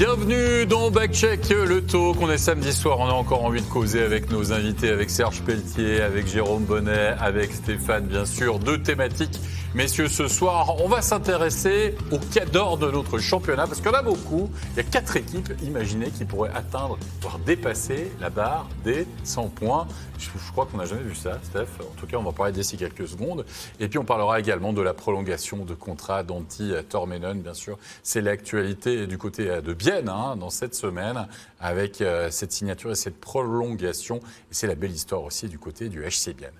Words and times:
Bienvenue 0.00 0.64
dans 0.64 0.90
Backcheck, 0.90 1.50
le 1.50 1.82
talk. 1.82 2.16
On 2.22 2.30
est 2.30 2.38
samedi 2.38 2.72
soir, 2.72 3.00
on 3.00 3.08
a 3.10 3.12
encore 3.12 3.44
envie 3.44 3.60
de 3.60 3.66
causer 3.66 4.00
avec 4.00 4.30
nos 4.30 4.50
invités, 4.50 4.88
avec 4.88 5.10
Serge 5.10 5.42
Pelletier, 5.42 6.00
avec 6.00 6.26
Jérôme 6.26 6.64
Bonnet, 6.64 7.14
avec 7.20 7.52
Stéphane, 7.52 8.06
bien 8.06 8.24
sûr. 8.24 8.60
Deux 8.60 8.78
thématiques 8.78 9.38
Messieurs, 9.72 10.08
ce 10.08 10.26
soir, 10.26 10.82
on 10.82 10.88
va 10.88 11.00
s'intéresser 11.00 11.94
au 12.10 12.18
cadre 12.18 12.76
de 12.76 12.90
notre 12.90 13.18
championnat, 13.18 13.68
parce 13.68 13.80
en 13.86 13.92
a 13.92 14.02
beaucoup. 14.02 14.50
Il 14.72 14.78
y 14.78 14.80
a 14.80 14.82
quatre 14.82 15.16
équipes, 15.16 15.52
imaginez, 15.62 16.10
qui 16.10 16.24
pourraient 16.24 16.50
atteindre, 16.52 16.98
voire 17.20 17.38
dépasser 17.38 18.10
la 18.20 18.30
barre 18.30 18.68
des 18.82 19.06
100 19.22 19.46
points. 19.50 19.86
Je, 20.18 20.28
crois 20.50 20.66
qu'on 20.66 20.78
n'a 20.78 20.86
jamais 20.86 21.04
vu 21.04 21.14
ça, 21.14 21.38
Steph. 21.44 21.68
En 21.82 21.94
tout 21.94 22.08
cas, 22.08 22.16
on 22.16 22.24
va 22.24 22.32
parler 22.32 22.50
d'ici 22.50 22.76
quelques 22.76 23.06
secondes. 23.06 23.46
Et 23.78 23.86
puis, 23.86 24.00
on 24.00 24.04
parlera 24.04 24.40
également 24.40 24.72
de 24.72 24.82
la 24.82 24.92
prolongation 24.92 25.64
de 25.64 25.74
contrat 25.74 26.24
d'Anti 26.24 26.72
Tormenon, 26.88 27.36
bien 27.36 27.54
sûr. 27.54 27.78
C'est 28.02 28.22
l'actualité 28.22 29.06
du 29.06 29.18
côté 29.18 29.62
de 29.62 29.72
Bienne, 29.72 30.08
hein, 30.08 30.34
dans 30.34 30.50
cette 30.50 30.74
semaine, 30.74 31.28
avec 31.60 32.00
euh, 32.00 32.28
cette 32.32 32.50
signature 32.50 32.90
et 32.90 32.96
cette 32.96 33.20
prolongation. 33.20 34.16
Et 34.16 34.52
c'est 34.52 34.66
la 34.66 34.74
belle 34.74 34.90
histoire 34.90 35.22
aussi 35.22 35.46
du 35.46 35.60
côté 35.60 35.88
du 35.88 36.02
HC 36.02 36.34
Bienne. 36.36 36.50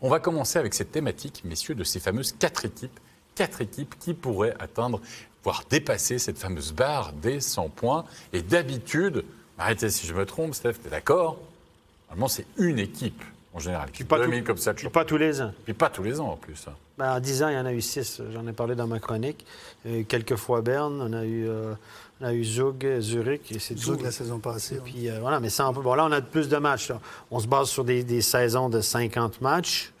On 0.00 0.08
va 0.08 0.20
commencer 0.20 0.58
avec 0.58 0.74
cette 0.74 0.92
thématique, 0.92 1.42
messieurs, 1.44 1.74
de 1.74 1.84
ces 1.84 2.00
fameuses 2.00 2.32
quatre 2.38 2.64
équipes. 2.64 2.98
Quatre 3.34 3.60
équipes 3.60 3.94
qui 3.98 4.14
pourraient 4.14 4.54
atteindre, 4.58 5.00
voire 5.44 5.64
dépasser 5.70 6.18
cette 6.18 6.38
fameuse 6.38 6.72
barre 6.72 7.12
des 7.12 7.40
100 7.40 7.68
points. 7.70 8.04
Et 8.32 8.42
d'habitude, 8.42 9.24
arrêtez 9.58 9.90
si 9.90 10.06
je 10.06 10.14
me 10.14 10.26
trompe, 10.26 10.54
Steph, 10.54 10.74
tu 10.82 10.88
es 10.88 10.90
d'accord? 10.90 11.38
Normalement, 12.08 12.28
c'est 12.28 12.46
une 12.58 12.78
équipe 12.78 13.22
en 13.52 13.58
général. 13.58 13.90
Qui 13.90 14.04
pas, 14.04 14.18
comme 14.44 14.56
ça, 14.56 14.74
pas 14.92 15.04
tous 15.04 15.16
les 15.16 15.40
ans. 15.40 15.52
Puis 15.64 15.74
pas 15.74 15.90
tous 15.90 16.02
les 16.02 16.20
ans 16.20 16.28
en 16.28 16.36
plus. 16.36 16.66
Ben, 16.98 17.16
en 17.16 17.20
10 17.20 17.42
ans, 17.42 17.48
il 17.48 17.54
y 17.54 17.58
en 17.58 17.66
a 17.66 17.72
eu 17.72 17.80
6. 17.80 18.22
J'en 18.32 18.46
ai 18.46 18.52
parlé 18.52 18.74
dans 18.74 18.86
ma 18.86 19.00
chronique. 19.00 19.44
quelques 20.08 20.36
fois 20.36 20.60
Berne, 20.60 21.00
on 21.00 21.12
a 21.12 21.24
eu, 21.24 21.48
euh, 21.48 21.74
on 22.20 22.26
a 22.26 22.32
eu 22.32 22.44
Zug, 22.44 22.86
Zurich. 23.00 23.50
Et 23.52 23.58
c'est 23.58 23.76
Zug 23.76 24.02
la 24.02 24.12
saison 24.12 24.38
passée. 24.38 24.80
Puis 24.84 25.08
euh, 25.08 25.18
voilà, 25.20 25.40
mais 25.40 25.48
bon, 25.74 25.94
là, 25.94 26.06
on 26.06 26.12
a 26.12 26.20
plus 26.20 26.48
de 26.48 26.56
matchs. 26.58 26.92
On 27.30 27.40
se 27.40 27.46
base 27.46 27.68
sur 27.68 27.84
des, 27.84 28.20
saisons 28.20 28.68
de 28.68 28.80
50 28.80 29.40
matchs. 29.40 29.92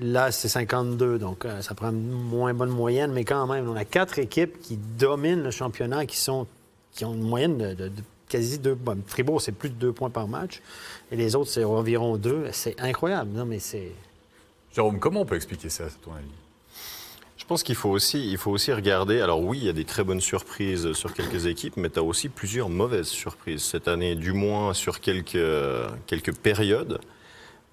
Là, 0.00 0.30
c'est 0.30 0.48
52, 0.48 1.18
donc 1.18 1.44
euh, 1.44 1.60
ça 1.60 1.74
prend 1.74 1.90
une 1.90 2.08
moins 2.08 2.54
bonne 2.54 2.70
moyenne, 2.70 3.10
mais 3.10 3.24
quand 3.24 3.48
même, 3.48 3.68
on 3.68 3.74
a 3.74 3.84
quatre 3.84 4.20
équipes 4.20 4.60
qui 4.60 4.76
dominent 4.76 5.42
le 5.42 5.50
championnat, 5.50 6.06
qui, 6.06 6.16
sont, 6.16 6.46
qui 6.92 7.04
ont 7.04 7.14
une 7.14 7.28
moyenne 7.28 7.58
de, 7.58 7.90
quasi 8.28 8.58
deux. 8.58 8.74
Bon, 8.74 9.02
Fribourg, 9.06 9.40
c'est 9.40 9.52
plus 9.52 9.70
de 9.70 9.74
deux 9.74 9.92
points 9.92 10.10
par 10.10 10.28
match, 10.28 10.60
et 11.10 11.16
les 11.16 11.34
autres, 11.34 11.50
c'est 11.50 11.64
environ 11.64 12.16
deux. 12.16 12.46
C'est 12.52 12.78
incroyable. 12.80 13.30
Non, 13.32 13.44
mais 13.44 13.58
c'est. 13.58 13.92
Jérôme, 14.74 14.98
comment 14.98 15.22
on 15.22 15.26
peut 15.26 15.36
expliquer 15.36 15.68
ça, 15.68 15.84
à 15.84 15.88
ton 16.04 16.12
avis? 16.12 16.26
Je 17.36 17.44
pense 17.44 17.62
qu'il 17.62 17.76
faut 17.76 17.88
aussi, 17.88 18.30
il 18.30 18.36
faut 18.36 18.50
aussi 18.50 18.72
regarder. 18.72 19.22
Alors 19.22 19.40
oui, 19.40 19.58
il 19.58 19.64
y 19.64 19.70
a 19.70 19.72
des 19.72 19.86
très 19.86 20.04
bonnes 20.04 20.20
surprises 20.20 20.92
sur 20.92 21.14
quelques 21.14 21.46
équipes, 21.46 21.78
mais 21.78 21.88
tu 21.88 21.98
as 21.98 22.02
aussi 22.02 22.28
plusieurs 22.28 22.68
mauvaises 22.68 23.08
surprises 23.08 23.62
cette 23.62 23.88
année, 23.88 24.16
du 24.16 24.34
moins 24.34 24.74
sur 24.74 25.00
quelques, 25.00 25.38
quelques 26.06 26.34
périodes. 26.34 27.00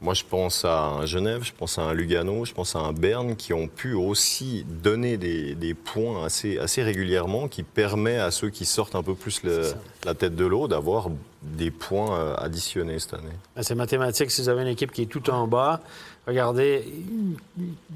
Moi, 0.02 0.14
je 0.14 0.24
pense 0.24 0.66
à 0.66 0.88
un 0.88 1.06
Genève, 1.06 1.44
je 1.44 1.54
pense 1.54 1.80
à 1.80 1.84
un 1.84 1.94
Lugano, 1.94 2.44
je 2.44 2.54
pense 2.54 2.76
à 2.76 2.80
un 2.80 2.92
Berne 2.92 3.36
qui 3.36 3.54
ont 3.54 3.68
pu 3.68 3.94
aussi 3.94 4.66
donner 4.68 5.16
des, 5.18 5.56
des 5.56 5.74
points 5.74 6.26
assez, 6.26 6.58
assez 6.58 6.84
régulièrement, 6.84 7.48
qui 7.48 7.64
permet 7.64 8.18
à 8.18 8.30
ceux 8.30 8.50
qui 8.50 8.66
sortent 8.66 8.96
un 8.96 9.04
peu 9.04 9.16
plus 9.16 9.42
la 10.04 10.14
tête 10.14 10.36
de 10.36 10.46
l'eau 10.46 10.68
d'avoir 10.68 11.10
des 11.42 11.72
points 11.72 12.20
euh, 12.20 12.36
additionnés 12.36 13.00
cette 13.00 13.14
année. 13.14 13.32
Ben, 13.56 13.64
c'est 13.64 13.76
mathématique. 13.76 14.32
Si 14.32 14.42
vous 14.42 14.50
avez 14.50 14.64
une 14.64 14.68
équipe 14.68 14.92
qui 14.92 15.04
est 15.04 15.08
tout 15.08 15.30
en 15.30 15.48
bas, 15.48 15.82
regardez, 16.28 16.84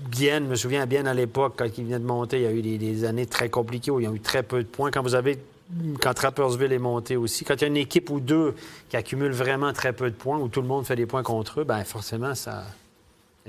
Bien, 0.09 0.39
je 0.39 0.45
me 0.45 0.55
souviens 0.55 0.85
bien 0.85 1.05
à 1.05 1.13
l'époque, 1.13 1.53
quand 1.57 1.77
il 1.77 1.85
venait 1.85 1.99
de 1.99 2.05
monter, 2.05 2.37
il 2.37 2.43
y 2.43 2.47
a 2.47 2.51
eu 2.51 2.61
des, 2.61 2.77
des 2.77 3.05
années 3.05 3.25
très 3.25 3.49
compliquées 3.49 3.91
où 3.91 3.99
il 3.99 4.03
y 4.03 4.07
a 4.07 4.11
eu 4.11 4.19
très 4.19 4.41
peu 4.41 4.63
de 4.63 4.67
points. 4.67 4.89
Quand 4.89 5.03
vous 5.03 5.15
avez 5.15 5.37
quand 6.01 6.13
Trappersville 6.13 6.73
est 6.73 6.79
monté 6.79 7.15
aussi, 7.15 7.45
quand 7.45 7.55
il 7.55 7.61
y 7.61 7.63
a 7.65 7.67
une 7.67 7.77
équipe 7.77 8.09
ou 8.09 8.19
deux 8.19 8.55
qui 8.89 8.97
accumulent 8.97 9.31
vraiment 9.31 9.71
très 9.73 9.93
peu 9.93 10.09
de 10.09 10.15
points, 10.15 10.39
où 10.39 10.47
tout 10.47 10.61
le 10.61 10.67
monde 10.67 10.85
fait 10.85 10.95
des 10.95 11.05
points 11.05 11.23
contre 11.23 11.61
eux, 11.61 11.63
bien 11.63 11.83
forcément, 11.83 12.33
ça, 12.33 12.63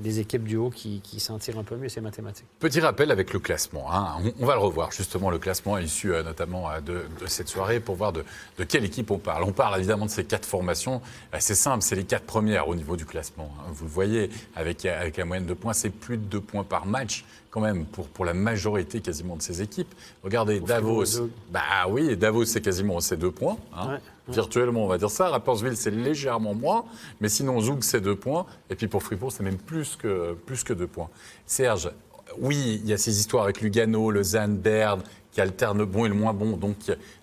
des 0.00 0.20
équipes 0.20 0.44
du 0.44 0.56
haut 0.56 0.70
qui, 0.70 1.02
s'en 1.18 1.38
tirent 1.38 1.58
un 1.58 1.64
peu 1.64 1.76
mieux, 1.76 1.88
c'est 1.88 2.00
mathématique. 2.00 2.46
Petit 2.58 2.80
rappel 2.80 3.10
avec 3.10 3.32
le 3.32 3.38
classement. 3.38 3.92
Hein. 3.92 4.16
On, 4.38 4.46
va 4.46 4.54
le 4.54 4.60
revoir, 4.60 4.92
justement, 4.92 5.30
le 5.30 5.38
classement 5.38 5.78
issu 5.78 6.12
euh, 6.12 6.22
notamment 6.22 6.70
euh, 6.70 6.80
de, 6.80 7.02
cette 7.26 7.48
soirée 7.48 7.80
pour 7.80 7.96
voir 7.96 8.12
de, 8.12 8.24
quelle 8.68 8.84
équipe 8.84 9.10
on 9.10 9.18
parle. 9.18 9.44
On 9.44 9.52
parle 9.52 9.78
évidemment 9.78 10.06
de 10.06 10.10
ces 10.10 10.24
quatre 10.24 10.46
formations. 10.46 11.02
Euh, 11.34 11.38
c'est 11.40 11.54
simple, 11.54 11.82
c'est 11.82 11.96
les 11.96 12.04
quatre 12.04 12.24
premières 12.24 12.68
au 12.68 12.74
niveau 12.74 12.96
du 12.96 13.04
classement. 13.04 13.52
Hein. 13.60 13.70
Vous 13.72 13.84
le 13.84 13.90
voyez, 13.90 14.30
avec, 14.56 14.84
avec 14.86 15.16
la 15.16 15.24
moyenne 15.24 15.46
de 15.46 15.54
points, 15.54 15.72
c'est 15.72 15.90
plus 15.90 16.16
de 16.16 16.24
deux 16.24 16.40
points 16.40 16.64
par 16.64 16.86
match 16.86 17.24
quand 17.50 17.60
même 17.60 17.84
pour, 17.84 18.06
pour 18.08 18.24
la 18.24 18.34
majorité 18.34 19.00
quasiment 19.00 19.36
de 19.36 19.42
ces 19.42 19.60
équipes. 19.62 19.92
Regardez, 20.22 20.60
Davos. 20.60 21.28
Bah 21.50 21.60
oui, 21.88 22.16
Davos, 22.16 22.44
c'est 22.44 22.60
quasiment 22.60 23.00
ces 23.00 23.16
deux 23.16 23.30
points. 23.30 23.56
Hein. 23.76 23.98
Virtuellement, 24.28 24.84
on 24.84 24.88
va 24.88 24.98
dire 24.98 25.10
ça. 25.10 25.28
Rappersville, 25.28 25.76
c'est 25.76 25.90
légèrement 25.90 26.54
moins. 26.54 26.84
Mais 27.20 27.28
sinon, 27.28 27.60
Zoug, 27.60 27.82
c'est 27.82 28.00
deux 28.00 28.14
points. 28.14 28.46
Et 28.70 28.76
puis 28.76 28.86
pour 28.86 29.02
Fribourg, 29.02 29.32
c'est 29.32 29.42
même 29.42 29.58
plus 29.58 29.96
que, 29.96 30.34
plus 30.46 30.62
que 30.62 30.72
deux 30.72 30.86
points. 30.86 31.08
Serge, 31.44 31.90
oui, 32.38 32.80
il 32.82 32.88
y 32.88 32.92
a 32.92 32.98
ces 32.98 33.18
histoires 33.18 33.44
avec 33.44 33.60
Lugano, 33.60 34.10
Lausanne, 34.12 34.56
Berne, 34.56 35.02
qui 35.32 35.40
alternent 35.40 35.78
le 35.78 35.86
bon 35.86 36.06
et 36.06 36.08
le 36.08 36.14
moins 36.14 36.32
bon, 36.32 36.56
donc, 36.56 36.76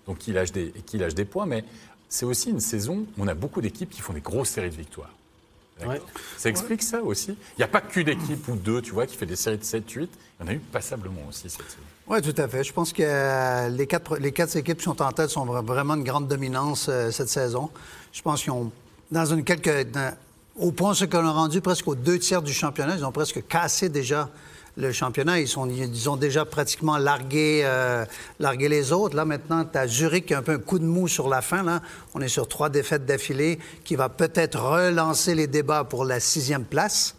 donc 0.06 0.18
qui, 0.18 0.34
lâchent 0.34 0.52
des, 0.52 0.74
qui 0.86 0.98
lâchent 0.98 1.16
des 1.16 1.26
points. 1.26 1.46
Mais 1.46 1.64
c'est 2.10 2.26
aussi 2.26 2.50
une 2.50 2.60
saison 2.60 3.06
où 3.18 3.24
on 3.24 3.28
a 3.28 3.34
beaucoup 3.34 3.62
d'équipes 3.62 3.90
qui 3.90 4.02
font 4.02 4.14
des 4.14 4.22
grosses 4.22 4.50
séries 4.50 4.70
de 4.70 4.76
victoires. 4.76 5.14
Ça 6.38 6.50
explique 6.50 6.84
ça 6.84 7.02
aussi. 7.02 7.32
Il 7.32 7.60
n'y 7.60 7.64
a 7.64 7.68
pas 7.68 7.82
qu'une 7.82 8.10
équipe 8.10 8.48
ou 8.48 8.56
deux, 8.56 8.82
tu 8.82 8.92
vois, 8.92 9.06
qui 9.06 9.16
fait 9.16 9.26
des 9.26 9.36
séries 9.36 9.58
de 9.58 9.64
7-8. 9.64 9.82
Il 9.90 10.08
y 10.42 10.44
en 10.44 10.48
a 10.48 10.54
eu 10.54 10.60
passablement 10.60 11.22
aussi 11.30 11.50
cette 11.50 11.70
saison. 11.70 11.82
Oui, 12.08 12.22
tout 12.22 12.34
à 12.38 12.48
fait. 12.48 12.64
Je 12.64 12.74
pense 12.74 12.94
que 12.94 13.04
euh, 13.04 13.70
les, 13.70 13.86
quatre, 13.86 14.18
les 14.18 14.32
quatre 14.32 14.56
équipes 14.56 14.78
qui 14.78 14.84
sont 14.84 15.02
en 15.02 15.12
tête 15.12 15.30
sont 15.30 15.46
vraiment 15.46 15.96
une 15.96 16.04
grande 16.04 16.28
dominance 16.28 16.88
euh, 16.90 17.12
cette 17.12 17.30
saison. 17.30 17.70
Je 18.14 18.22
pense 18.22 18.44
qu'ils 18.44 18.52
ont, 18.52 18.72
dans 19.12 19.26
une 19.26 19.44
quelque. 19.44 19.86
au 20.56 20.72
point 20.72 20.94
ce 20.94 21.06
qu'on 21.06 21.26
a 21.26 21.32
rendu 21.32 21.62
presque 21.62 21.88
aux 21.88 21.96
deux 21.96 22.20
tiers 22.20 22.42
du 22.42 22.54
championnat, 22.54 22.96
ils 22.96 23.06
ont 23.06 23.12
presque 23.12 23.46
cassé 23.48 23.90
déjà 23.90 24.30
le 24.78 24.92
championnat. 24.92 25.40
Ils, 25.40 25.48
sont, 25.48 25.68
ils 25.70 26.10
ont 26.10 26.16
déjà 26.16 26.46
pratiquement 26.46 26.98
largué, 26.98 27.62
euh, 27.64 28.06
largué 28.40 28.70
les 28.70 28.92
autres. 28.92 29.16
Là, 29.16 29.26
maintenant, 29.26 29.66
tu 29.66 29.78
as 29.78 29.88
Zurich 29.88 30.28
qui 30.28 30.34
a 30.34 30.40
un 30.40 30.44
peu 30.44 30.54
un 30.54 30.60
coup 30.60 30.80
de 30.80 30.86
mou 30.86 31.08
sur 31.08 31.28
la 31.28 31.42
fin. 31.42 31.64
Là. 31.64 31.82
On 32.14 32.22
est 32.22 32.28
sur 32.28 32.48
trois 32.48 32.70
défaites 32.70 33.06
d'affilée 33.06 33.60
qui 33.84 33.96
va 33.96 34.10
peut-être 34.10 34.60
relancer 34.60 35.36
les 35.36 35.48
débats 35.48 35.84
pour 35.84 36.06
la 36.06 36.20
sixième 36.20 36.64
place. 36.64 37.16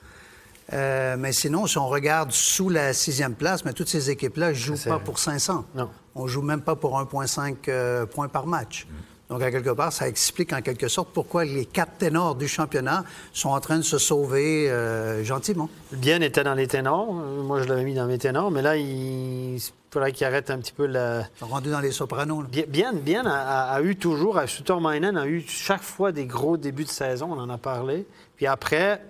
Euh, 0.73 1.17
mais 1.19 1.33
sinon, 1.33 1.67
si 1.67 1.79
on 1.79 1.89
regarde 1.89 2.31
sous 2.31 2.69
la 2.69 2.93
sixième 2.93 3.35
place, 3.35 3.65
mais 3.65 3.73
toutes 3.73 3.89
ces 3.89 4.11
équipes-là 4.11 4.51
ne 4.51 4.55
jouent 4.55 4.83
pas 4.85 4.99
pour 4.99 5.19
500. 5.19 5.65
Non. 5.75 5.91
On 6.15 6.25
ne 6.25 6.29
joue 6.29 6.43
même 6.43 6.61
pas 6.61 6.77
pour 6.77 7.01
1,5 7.01 7.57
euh, 7.69 8.07
points 8.07 8.29
par 8.29 8.47
match. 8.47 8.87
Mm. 8.87 8.95
Donc, 9.31 9.43
à 9.43 9.51
quelque 9.51 9.71
part, 9.71 9.93
ça 9.93 10.09
explique 10.09 10.55
en 10.55 10.63
quelque 10.63 10.89
sorte 10.89 11.11
pourquoi 11.13 11.45
les 11.45 11.67
quatre 11.67 11.99
ténors 11.99 12.35
du 12.35 12.49
championnat 12.49 13.05
sont 13.35 13.51
en 13.51 13.61
train 13.61 13.77
de 13.77 13.83
se 13.83 13.99
sauver 13.99 14.71
euh, 14.71 15.23
gentiment. 15.23 15.69
Bien 15.93 16.23
était 16.23 16.45
dans 16.45 16.55
les 16.55 16.67
ténors. 16.67 17.13
Moi, 17.13 17.63
je 17.63 17.69
l'avais 17.69 17.85
mis 17.85 17.95
dans 17.95 18.07
mes 18.07 18.17
ténors, 18.17 18.51
mais 18.51 18.63
là, 18.63 18.77
il 18.77 19.61
faudrait 19.91 20.13
qu'il 20.13 20.27
arrête 20.27 20.51
un 20.51 20.59
petit 20.59 20.73
peu 20.73 20.87
la. 20.87 21.25
Rendu 21.43 21.71
dans 21.71 21.81
les 21.81 21.91
sopranos. 21.91 22.45
Bien, 22.69 22.95
bien, 22.95 23.27
a, 23.27 23.79
eu 23.83 23.97
toujours, 23.97 24.41
Sutormainen 24.47 25.19
a 25.19 25.27
eu 25.27 25.45
chaque 25.47 25.83
fois 25.83 26.11
des 26.11 26.25
gros 26.25 26.57
débuts 26.57 26.85
de 26.85 26.89
saison, 26.89 27.29
on 27.31 27.39
en 27.39 27.51
a 27.51 27.59
parlé. 27.59 28.07
Puis 28.37 28.47
après, 28.47 29.03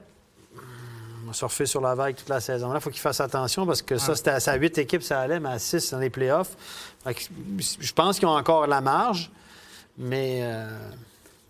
on 1.25 1.31
a 1.31 1.33
surfé 1.33 1.65
sur 1.65 1.81
la 1.81 1.95
vague 1.95 2.17
toute 2.17 2.29
la 2.29 2.41
saison. 2.41 2.71
Là, 2.73 2.79
il 2.79 2.83
faut 2.83 2.91
qu'il 2.91 3.01
fasse 3.01 3.21
attention 3.21 3.67
parce 3.67 3.83
que 3.83 3.99
ça, 3.99 4.17
c'était 4.17 4.31
à 4.31 4.55
8 4.57 4.79
équipes, 4.79 5.05
ça 5.05 5.21
allait, 5.21 5.39
mais 5.39 5.51
à 5.51 5.59
6 5.61 5.93
dans 5.93 5.99
les 5.99 6.11
playoffs. 6.11 6.57
Je 7.07 7.93
pense 7.93 8.19
qu'ils 8.19 8.27
ont 8.27 8.37
encore 8.37 8.67
la 8.67 8.81
marge. 8.81 9.31
Mais 9.99 10.41
euh, 10.43 10.65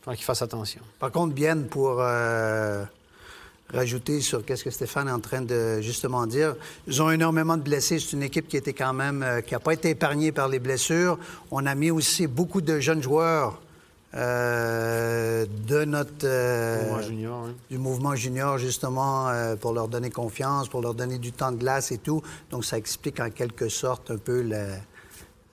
il 0.00 0.04
faut 0.04 0.10
qu'il 0.12 0.24
fasse 0.24 0.42
attention. 0.42 0.80
Par 0.98 1.12
contre, 1.12 1.34
bien 1.34 1.58
pour 1.58 1.98
euh, 2.00 2.82
rajouter 3.72 4.22
sur 4.22 4.44
qu'est-ce 4.44 4.64
que 4.64 4.70
Stéphane 4.70 5.08
est 5.08 5.12
en 5.12 5.20
train 5.20 5.42
de 5.42 5.80
justement 5.82 6.26
dire, 6.26 6.56
ils 6.86 7.02
ont 7.02 7.10
énormément 7.10 7.58
de 7.58 7.62
blessés. 7.62 7.98
C'est 7.98 8.12
une 8.14 8.22
équipe 8.22 8.48
qui 8.48 8.56
était 8.56 8.72
quand 8.72 8.94
même 8.94 9.22
euh, 9.22 9.40
qui 9.42 9.52
n'a 9.52 9.60
pas 9.60 9.74
été 9.74 9.90
épargnée 9.90 10.32
par 10.32 10.48
les 10.48 10.58
blessures. 10.60 11.18
On 11.50 11.66
a 11.66 11.74
mis 11.74 11.90
aussi 11.90 12.26
beaucoup 12.26 12.62
de 12.62 12.80
jeunes 12.80 13.02
joueurs. 13.02 13.60
de 14.14 15.84
notre 15.84 16.26
mouvement 16.26 17.02
junior, 17.02 17.48
du 17.70 17.78
mouvement 17.78 18.14
junior 18.16 18.56
justement 18.56 19.30
pour 19.60 19.74
leur 19.74 19.88
donner 19.88 20.10
confiance, 20.10 20.70
pour 20.70 20.80
leur 20.80 20.94
donner 20.94 21.18
du 21.18 21.32
temps 21.32 21.52
de 21.52 21.58
glace 21.58 21.92
et 21.92 21.98
tout. 21.98 22.22
Donc 22.50 22.64
ça 22.64 22.78
explique 22.78 23.20
en 23.20 23.28
quelque 23.28 23.68
sorte 23.68 24.10
un 24.10 24.16
peu 24.16 24.40
le, 24.40 24.64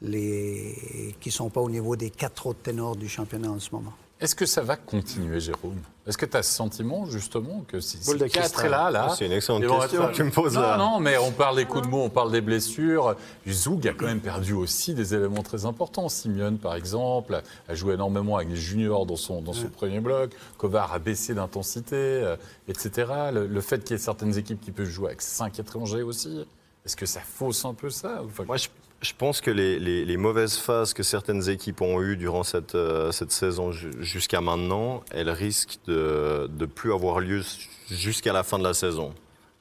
les... 0.01 1.15
qui 1.19 1.29
ne 1.29 1.33
sont 1.33 1.49
pas 1.49 1.61
au 1.61 1.69
niveau 1.69 1.95
des 1.95 2.09
quatre 2.09 2.47
autres 2.47 2.61
ténors 2.61 2.95
du 2.95 3.09
championnat 3.09 3.49
en 3.49 3.59
ce 3.59 3.69
moment. 3.71 3.93
Est-ce 4.17 4.33
que 4.33 4.45
ça 4.45 4.61
va 4.61 4.77
continuer, 4.77 5.41
Jérôme? 5.41 5.81
Est-ce 6.07 6.17
que 6.17 6.25
tu 6.25 6.37
as 6.37 6.43
ce 6.43 6.53
sentiment, 6.53 7.05
justement, 7.05 7.65
que 7.67 7.81
si 7.81 7.97
ces 7.97 8.17
quatre 8.29 8.63
est 8.63 8.69
là, 8.69 8.89
là... 8.89 9.09
C'est 9.09 9.25
une 9.25 9.33
excellente 9.33 9.67
question 9.67 10.07
que 10.07 10.13
tu 10.13 10.23
me 10.23 10.31
poses 10.31 10.53
non, 10.53 10.61
là. 10.61 10.77
Non, 10.77 10.99
mais 11.01 11.17
on 11.17 11.31
parle 11.31 11.57
des 11.57 11.65
coups 11.65 11.83
de 11.83 11.89
mots, 11.89 12.03
on 12.03 12.09
parle 12.09 12.31
des 12.31 12.39
blessures. 12.39 13.15
Zoug 13.45 13.85
a 13.87 13.93
quand 13.93 14.05
même 14.05 14.21
perdu 14.21 14.53
aussi 14.53 14.93
des 14.93 15.13
éléments 15.13 15.43
très 15.43 15.65
importants. 15.65 16.07
Simeone, 16.07 16.59
par 16.59 16.75
exemple, 16.75 17.41
a 17.67 17.75
joué 17.75 17.95
énormément 17.95 18.37
avec 18.37 18.47
les 18.47 18.55
juniors 18.55 19.05
dans 19.05 19.17
son, 19.17 19.41
dans 19.41 19.51
son 19.51 19.67
premier 19.67 19.99
bloc. 19.99 20.31
Kovar 20.57 20.93
a 20.93 20.99
baissé 20.99 21.33
d'intensité, 21.33 21.95
euh, 21.95 22.37
etc. 22.69 23.11
Le, 23.33 23.61
fait 23.61 23.83
qu'il 23.83 23.97
y 23.97 23.99
ait 23.99 24.03
certaines 24.03 24.37
équipes 24.37 24.61
qui 24.61 24.71
peuvent 24.71 24.87
jouer 24.87 25.07
avec 25.07 25.21
cinq 25.21 25.59
étrangers 25.59 26.03
aussi, 26.03 26.45
est-ce 26.85 26.95
que 26.95 27.05
ça 27.05 27.19
fausse 27.19 27.65
un 27.65 27.73
peu 27.73 27.89
ça? 27.89 28.21
Moi, 28.47 28.55
je 28.55 28.69
Je 29.05 29.13
pense 29.15 29.39
que 29.39 29.51
les, 29.51 29.77
les- 29.77 30.03
les 30.03 30.17
mauvaises 30.17 30.57
phases 30.57 30.93
que 30.93 31.03
certaines 31.03 31.47
équipes 31.49 31.81
ont 31.81 32.01
eues 32.01 32.17
durant 32.17 32.41
cette, 32.43 32.73
euh, 32.73 33.11
cette 33.11 33.31
saison 33.31 33.71
ju- 33.71 33.91
jusqu'à 33.99 34.41
maintenant, 34.41 35.03
elles 35.11 35.29
risquent 35.29 35.77
de 35.85 36.49
ne 36.59 36.65
plus 36.65 36.91
avoir 36.91 37.19
lieu 37.19 37.43
jusqu'à 37.91 38.33
la 38.33 38.41
fin 38.43 38.57
de 38.57 38.63
la 38.63 38.73
saison. 38.73 39.13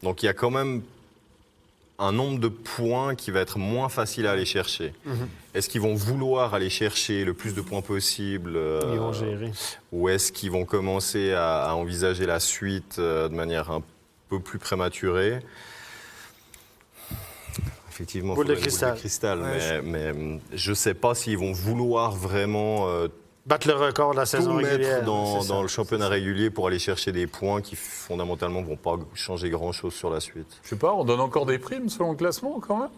Donc 0.02 0.22
il 0.22 0.26
y 0.26 0.28
a 0.30 0.32
quand 0.32 0.50
même 0.50 0.82
un 1.98 2.10
nombre 2.10 2.38
de 2.40 2.48
points 2.48 3.14
qui 3.14 3.30
va 3.30 3.40
être 3.40 3.58
moins 3.58 3.88
facile 3.90 4.26
à 4.26 4.32
aller 4.32 4.46
chercher. 4.46 4.94
Est-ce 5.54 5.68
qu'ils 5.68 5.82
vont 5.82 5.94
vouloir 5.94 6.54
aller 6.54 6.70
chercher 6.70 7.24
le 7.24 7.34
plus 7.34 7.54
de 7.54 7.60
points 7.60 7.82
possible 7.82 8.54
euh, 8.56 8.80
Ils 8.94 8.98
vont 8.98 9.12
gérer. 9.12 9.52
ou 9.92 10.08
est-ce 10.08 10.32
qu'ils 10.32 10.50
vont 10.50 10.64
commencer 10.64 11.32
à, 11.32 11.66
à 11.70 11.74
envisager 11.74 12.24
la 12.26 12.40
suite 12.40 12.96
euh, 12.98 13.28
de 13.28 13.34
manière 13.34 13.70
un 13.70 13.82
peu 14.30 14.40
plus 14.40 14.58
prématurée? 14.58 15.40
Effectivement, 17.94 18.34
Boule 18.34 18.48
de 18.48 18.54
cristal. 18.56 18.96
cristal, 18.96 19.40
Ouais, 19.40 19.80
mais, 19.84 20.12
mais, 20.12 20.40
je 20.52 20.70
ne 20.70 20.74
sais 20.74 20.94
pas 20.94 21.14
s'ils 21.14 21.38
vont 21.38 21.52
vouloir 21.52 22.10
vraiment 22.10 22.88
euh, 22.88 23.06
Battre 23.46 23.68
le 23.68 23.74
record 23.74 24.12
de 24.12 24.16
la 24.16 24.26
saison 24.26 24.56
régulière. 24.56 25.04
dans, 25.04 25.40
c'est 25.40 25.46
ça. 25.46 25.54
dans 25.54 25.62
le 25.62 25.68
championnat 25.68 26.08
régulier 26.08 26.50
pour 26.50 26.66
aller 26.66 26.78
chercher 26.80 27.12
des 27.12 27.26
points 27.28 27.60
qui 27.60 27.76
fondamentalement 27.76 28.62
ne 28.62 28.66
vont 28.66 28.76
pas 28.76 28.96
changer 29.14 29.48
grand-chose 29.50 29.92
sur 29.94 30.10
la 30.10 30.18
suite. 30.18 30.60
Je 30.64 30.70
sais 30.70 30.76
pas, 30.76 30.92
on 30.92 31.04
donne 31.04 31.20
encore 31.20 31.46
des 31.46 31.58
primes 31.58 31.88
selon 31.88 32.10
le 32.12 32.16
classement 32.16 32.58
quand 32.66 32.78
même? 32.78 32.88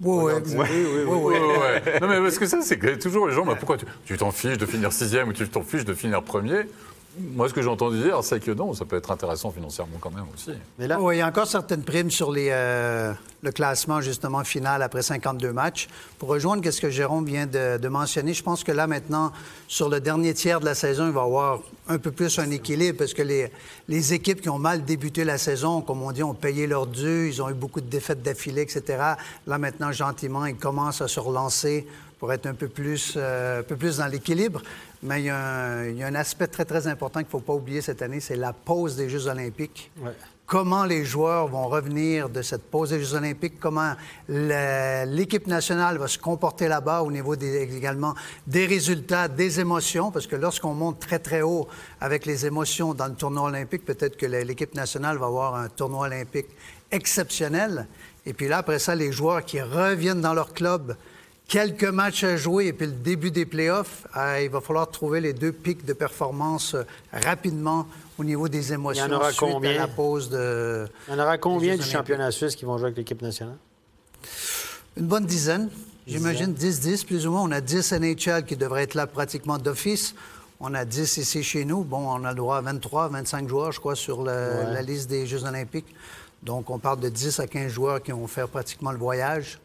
Oui, 0.00 0.24
oui, 0.24 0.54
oui, 0.54 0.56
oui, 0.56 1.04
oui. 1.06 1.34
Ouais, 1.34 1.40
ouais, 1.40 1.58
ouais. 1.58 2.00
Non 2.00 2.08
mais 2.08 2.20
parce 2.20 2.38
que 2.38 2.46
ça, 2.46 2.62
c'est 2.62 2.78
que 2.78 2.94
toujours 2.94 3.28
les 3.28 3.34
gens, 3.34 3.44
bah, 3.44 3.56
pourquoi 3.56 3.76
tu 4.04 4.16
t'en 4.16 4.30
fiches 4.30 4.58
de 4.58 4.66
finir 4.66 4.92
sixième 4.92 5.28
ou 5.28 5.32
tu 5.32 5.48
t'en 5.48 5.62
fiches 5.62 5.84
de 5.84 5.94
finir 5.94 6.22
premier? 6.22 6.66
Moi, 7.16 7.48
ce 7.48 7.54
que 7.54 7.62
j'ai 7.62 7.68
entendu 7.68 8.00
dire, 8.00 8.22
c'est 8.22 8.38
que 8.38 8.50
non, 8.50 8.74
ça 8.74 8.84
peut 8.84 8.96
être 8.96 9.10
intéressant 9.10 9.50
financièrement 9.50 9.96
quand 10.00 10.10
même 10.10 10.26
aussi. 10.32 10.52
Mais 10.78 10.86
là, 10.86 11.00
Oui, 11.00 11.16
il 11.16 11.18
y 11.18 11.22
a 11.22 11.26
encore 11.26 11.46
certaines 11.46 11.82
primes 11.82 12.10
sur 12.10 12.30
les, 12.30 12.48
euh, 12.52 13.12
le 13.42 13.50
classement, 13.50 14.00
justement, 14.00 14.44
final 14.44 14.82
après 14.82 15.02
52 15.02 15.52
matchs. 15.52 15.88
Pour 16.18 16.28
rejoindre 16.28 16.68
ce 16.70 16.80
que 16.80 16.90
Jérôme 16.90 17.24
vient 17.24 17.46
de, 17.46 17.78
de 17.78 17.88
mentionner, 17.88 18.34
je 18.34 18.42
pense 18.42 18.62
que 18.62 18.72
là, 18.72 18.86
maintenant, 18.86 19.32
sur 19.66 19.88
le 19.88 20.00
dernier 20.00 20.34
tiers 20.34 20.60
de 20.60 20.66
la 20.66 20.74
saison, 20.74 21.06
il 21.06 21.12
va 21.12 21.22
y 21.22 21.24
avoir 21.24 21.60
un 21.88 21.98
peu 21.98 22.12
plus 22.12 22.38
un 22.38 22.50
équilibre 22.50 22.98
parce 22.98 23.14
que 23.14 23.22
les, 23.22 23.50
les 23.88 24.12
équipes 24.14 24.40
qui 24.40 24.48
ont 24.50 24.58
mal 24.58 24.84
débuté 24.84 25.24
la 25.24 25.38
saison, 25.38 25.80
comme 25.80 26.02
on 26.02 26.12
dit, 26.12 26.22
ont 26.22 26.34
payé 26.34 26.66
leur 26.66 26.86
dû, 26.86 27.28
ils 27.28 27.42
ont 27.42 27.48
eu 27.48 27.54
beaucoup 27.54 27.80
de 27.80 27.88
défaites 27.88 28.22
d'affilée, 28.22 28.62
etc. 28.62 28.82
Là, 29.46 29.58
maintenant, 29.58 29.90
gentiment, 29.92 30.46
ils 30.46 30.56
commencent 30.56 31.00
à 31.00 31.08
se 31.08 31.18
relancer 31.20 31.86
pour 32.18 32.32
être 32.32 32.46
un 32.46 32.54
peu 32.54 32.68
plus, 32.68 33.14
euh, 33.16 33.60
un 33.60 33.62
peu 33.62 33.76
plus 33.76 33.98
dans 33.98 34.06
l'équilibre. 34.06 34.62
Mais 35.02 35.20
il 35.22 35.26
y, 35.26 35.30
a 35.30 35.38
un, 35.38 35.84
il 35.86 35.96
y 35.96 36.02
a 36.02 36.06
un 36.06 36.14
aspect 36.16 36.48
très, 36.48 36.64
très 36.64 36.86
important 36.88 37.20
qu'il 37.20 37.28
ne 37.28 37.30
faut 37.30 37.40
pas 37.40 37.52
oublier 37.54 37.80
cette 37.80 38.02
année, 38.02 38.20
c'est 38.20 38.36
la 38.36 38.52
pause 38.52 38.96
des 38.96 39.08
Jeux 39.08 39.28
olympiques 39.28 39.90
Ouais. 40.02 40.10
comment 40.46 40.84
les 40.84 41.04
joueurs 41.04 41.46
vont 41.46 41.68
revenir 41.68 42.28
de 42.28 42.42
cette 42.42 42.64
pause 42.68 42.90
des 42.90 42.98
Jeux 43.00 43.14
olympiques, 43.14 43.60
comment 43.60 43.92
l'équipe 44.28 45.46
nationale 45.46 45.98
va 45.98 46.08
se 46.08 46.18
comporter 46.18 46.66
là-bas 46.66 47.02
au 47.02 47.12
niveau 47.12 47.36
des, 47.36 47.62
également 47.76 48.14
des 48.46 48.66
résultats, 48.66 49.28
des 49.28 49.60
émotions, 49.60 50.10
parce 50.10 50.26
que 50.26 50.36
lorsqu'on 50.36 50.74
monte 50.74 50.98
très, 50.98 51.18
très 51.20 51.42
haut 51.42 51.68
avec 52.00 52.26
les 52.26 52.46
émotions 52.46 52.92
dans 52.94 53.06
le 53.06 53.14
tournoi 53.14 53.44
olympique, 53.48 53.84
peut-être 53.84 54.16
que 54.16 54.26
l'équipe 54.26 54.74
nationale 54.74 55.16
va 55.18 55.26
avoir 55.26 55.54
un 55.54 55.68
tournoi 55.68 56.06
olympique 56.06 56.48
exceptionnel. 56.90 57.86
Et 58.26 58.32
puis 58.32 58.48
là, 58.48 58.58
après 58.58 58.78
ça, 58.78 58.94
les 58.94 59.12
joueurs 59.12 59.44
qui 59.44 59.60
reviennent 59.60 60.20
dans 60.20 60.34
leur 60.34 60.52
club, 60.52 60.96
quelques 61.48 61.84
matchs 61.84 62.22
à 62.24 62.36
jouer 62.36 62.66
et 62.66 62.72
puis 62.72 62.86
le 62.86 62.92
début 62.92 63.30
des 63.32 63.46
playoffs, 63.46 64.06
euh, 64.16 64.42
il 64.44 64.50
va 64.50 64.60
falloir 64.60 64.88
trouver 64.90 65.20
les 65.20 65.32
deux 65.32 65.50
pics 65.52 65.84
de 65.84 65.92
performance 65.94 66.74
euh, 66.74 66.84
rapidement 67.12 67.86
au 68.18 68.24
niveau 68.24 68.48
des 68.48 68.72
émotions 68.72 69.10
aura 69.10 69.32
suite 69.32 69.40
combien? 69.40 69.70
à 69.72 69.78
la 69.78 69.88
pause 69.88 70.28
de... 70.28 70.86
il 71.08 71.14
y 71.14 71.16
en 71.16 71.22
aura 71.22 71.38
combien 71.38 71.76
du 71.76 71.82
championnat 71.82 72.30
suisse 72.30 72.54
qui 72.54 72.64
vont 72.64 72.76
jouer 72.78 72.86
avec 72.88 72.98
l'équipe 72.98 73.22
nationale? 73.22 73.56
Une 74.96 75.06
bonne 75.06 75.26
dizaine. 75.26 75.70
J'imagine 76.06 76.54
10-10, 76.54 77.04
plus 77.04 77.26
ou 77.26 77.32
moins. 77.32 77.42
On 77.42 77.52
a 77.52 77.60
10 77.60 77.92
NHL 77.92 78.44
qui 78.46 78.56
devraient 78.56 78.84
être 78.84 78.94
là 78.94 79.06
pratiquement 79.06 79.58
d'office. 79.58 80.14
On 80.58 80.72
a 80.74 80.84
10 80.86 81.18
ici 81.18 81.42
chez 81.42 81.64
nous. 81.66 81.84
Bon, 81.84 81.98
on 81.98 82.24
a 82.24 82.30
le 82.30 82.36
droit 82.36 82.56
à 82.56 82.60
23, 82.62 83.08
25 83.08 83.46
joueurs, 83.48 83.72
je 83.72 83.78
crois, 83.78 83.94
sur 83.94 84.22
le- 84.24 84.72
la 84.72 84.80
liste 84.82 85.08
des 85.10 85.26
Jeux 85.26 85.44
olympiques. 85.44 85.94
Donc, 86.42 86.70
on 86.70 86.78
parle 86.78 87.00
de 87.00 87.10
10 87.10 87.38
à 87.40 87.46
15 87.46 87.70
joueurs 87.70 88.02
qui 88.02 88.10
vont 88.12 88.26
faire 88.26 88.48
pratiquement 88.48 88.90
le 88.90 88.98
voyage. 88.98 89.58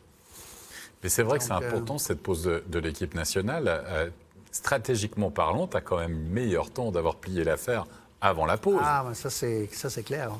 Mais 1.03 1.09
c'est 1.09 1.23
vrai 1.23 1.37
que 1.37 1.43
c'est 1.43 1.51
euh, 1.51 1.57
important 1.57 1.97
cette 1.97 2.21
pause 2.21 2.43
de, 2.43 2.63
de 2.67 2.79
l'équipe 2.79 3.13
nationale. 3.13 3.67
Euh, 3.67 4.09
stratégiquement 4.51 5.31
parlant, 5.31 5.67
tu 5.67 5.77
as 5.77 5.81
quand 5.81 5.97
même 5.97 6.15
meilleur 6.29 6.69
temps 6.69 6.91
d'avoir 6.91 7.15
plié 7.15 7.43
l'affaire 7.43 7.85
avant 8.21 8.45
la 8.45 8.57
pause. 8.57 8.79
Ah, 8.81 9.03
ben 9.05 9.13
ça, 9.13 9.29
c'est, 9.29 9.67
clair. 10.05 10.31
hein. 10.31 10.39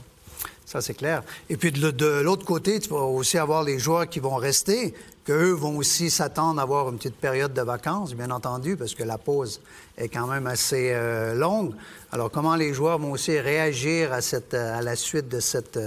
Ça, 0.66 0.82
c'est 0.82 0.94
clair. 0.94 1.24
Et 1.50 1.58
puis, 1.58 1.72
de, 1.72 2.22
l'autre 2.22 2.46
côté, 2.46 2.80
tu 2.80 2.90
vas 2.90 3.02
aussi 3.02 3.38
avoir 3.38 3.64
les 3.64 3.78
joueurs 3.80 4.08
qui 4.08 4.20
vont 4.20 4.36
rester, 4.36 4.94
qu'eux 5.26 5.52
vont 5.52 5.78
aussi 5.78 6.10
s'attendre 6.10 6.60
à 6.60 6.64
avoir 6.64 6.90
une 6.90 6.98
petite 6.98 7.18
période 7.18 7.54
de 7.54 7.62
vacances, 7.62 8.14
bien 8.14 8.32
entendu, 8.32 8.78
parce 8.78 8.96
que 8.96 9.04
la 9.04 9.18
pause 9.18 9.60
est 9.98 10.08
quand 10.08 10.28
même 10.28 10.48
assez 10.48 10.92
euh, 10.94 11.34
longue. 11.36 11.74
Alors, 12.12 12.32
comment 12.32 12.56
les 12.56 12.74
joueurs 12.74 13.00
vont 13.00 13.12
aussi 13.12 13.38
réagir 13.38 14.14
à, 14.14 14.22
cette, 14.22 14.54
à 14.54 14.82
la 14.82 14.96
suite 14.96 15.28
de 15.28 15.42
cette, 15.42 15.78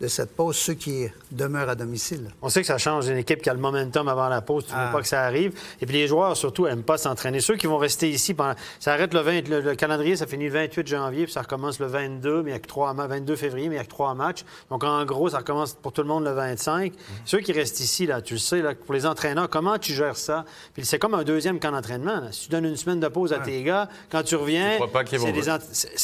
de 0.00 0.08
cette 0.08 0.34
pause, 0.34 0.56
ceux 0.56 0.72
qui 0.74 1.06
demeurent 1.30 1.68
à 1.68 1.74
domicile? 1.74 2.30
On 2.40 2.48
sait 2.48 2.62
que 2.62 2.66
ça 2.66 2.78
change 2.78 3.08
une 3.08 3.18
équipe 3.18 3.42
qui 3.42 3.50
a 3.50 3.54
le 3.54 3.60
momentum 3.60 4.08
avant 4.08 4.28
la 4.28 4.40
pause. 4.40 4.64
Tu 4.66 4.72
ne 4.72 4.78
veux 4.78 4.84
Ah. 4.88 4.92
pas 4.92 5.02
que 5.02 5.06
ça 5.08 5.22
arrive. 5.22 5.52
Et 5.80 5.86
puis 5.86 5.94
les 5.96 6.06
joueurs, 6.08 6.36
surtout, 6.36 6.66
n'aiment 6.66 6.82
pas 6.82 6.96
s'entraîner. 6.96 7.40
Ceux 7.40 7.56
qui 7.56 7.66
vont 7.66 7.76
rester 7.76 8.08
ici, 8.08 8.32
pendant... 8.32 8.54
ça 8.78 8.94
arrête 8.94 9.12
le 9.12 9.20
20... 9.20 9.48
Le, 9.48 9.60
le 9.60 9.74
calendrier, 9.74 10.16
ça 10.16 10.26
finit 10.26 10.46
le 10.46 10.52
28 10.52 10.86
janvier, 10.86 11.24
puis 11.24 11.32
ça 11.32 11.42
recommence 11.42 11.78
le 11.80 11.86
22, 11.86 12.42
mais 12.42 12.50
il 12.50 12.54
y 12.54 12.56
a 12.56 12.60
que 12.60 12.66
trois 12.66 12.94
ma- 12.94 13.06
22 13.06 13.36
février, 13.36 13.68
mais 13.68 13.74
il 13.74 13.78
n'y 13.78 13.82
a 13.82 13.84
que 13.84 13.90
trois 13.90 14.14
matchs. 14.14 14.44
Donc, 14.70 14.84
en 14.84 15.04
gros, 15.04 15.28
ça 15.28 15.38
recommence 15.38 15.74
pour 15.74 15.92
tout 15.92 16.00
le 16.02 16.08
monde 16.08 16.24
le 16.24 16.32
25. 16.32 16.92
Ceux 17.26 17.40
qui 17.40 17.52
restent 17.52 17.80
ici, 17.80 18.06
là, 18.06 18.22
tu 18.22 18.34
le 18.34 18.40
sais, 18.40 18.62
là, 18.62 18.74
pour 18.74 18.94
les 18.94 19.04
entraîneurs, 19.04 19.50
comment 19.50 19.76
tu 19.78 19.92
gères 19.92 20.16
ça? 20.16 20.44
Puis 20.72 20.86
c'est 20.86 20.98
comme 20.98 21.14
un 21.14 21.24
deuxième 21.24 21.60
camp 21.60 21.72
d'entraînement. 21.72 22.22
Si 22.32 22.44
tu 22.44 22.50
donnes 22.50 22.64
une 22.64 22.76
semaine 22.76 23.00
de 23.00 23.08
pause 23.08 23.32
à 23.34 23.38
tes 23.38 23.62
gars, 23.62 23.88
quand 24.10 24.22
tu 24.22 24.36
reviens, 24.36 24.70
Tu 24.70 24.76
crois 24.76 24.92
pas 24.92 25.02
vont- 25.18 25.26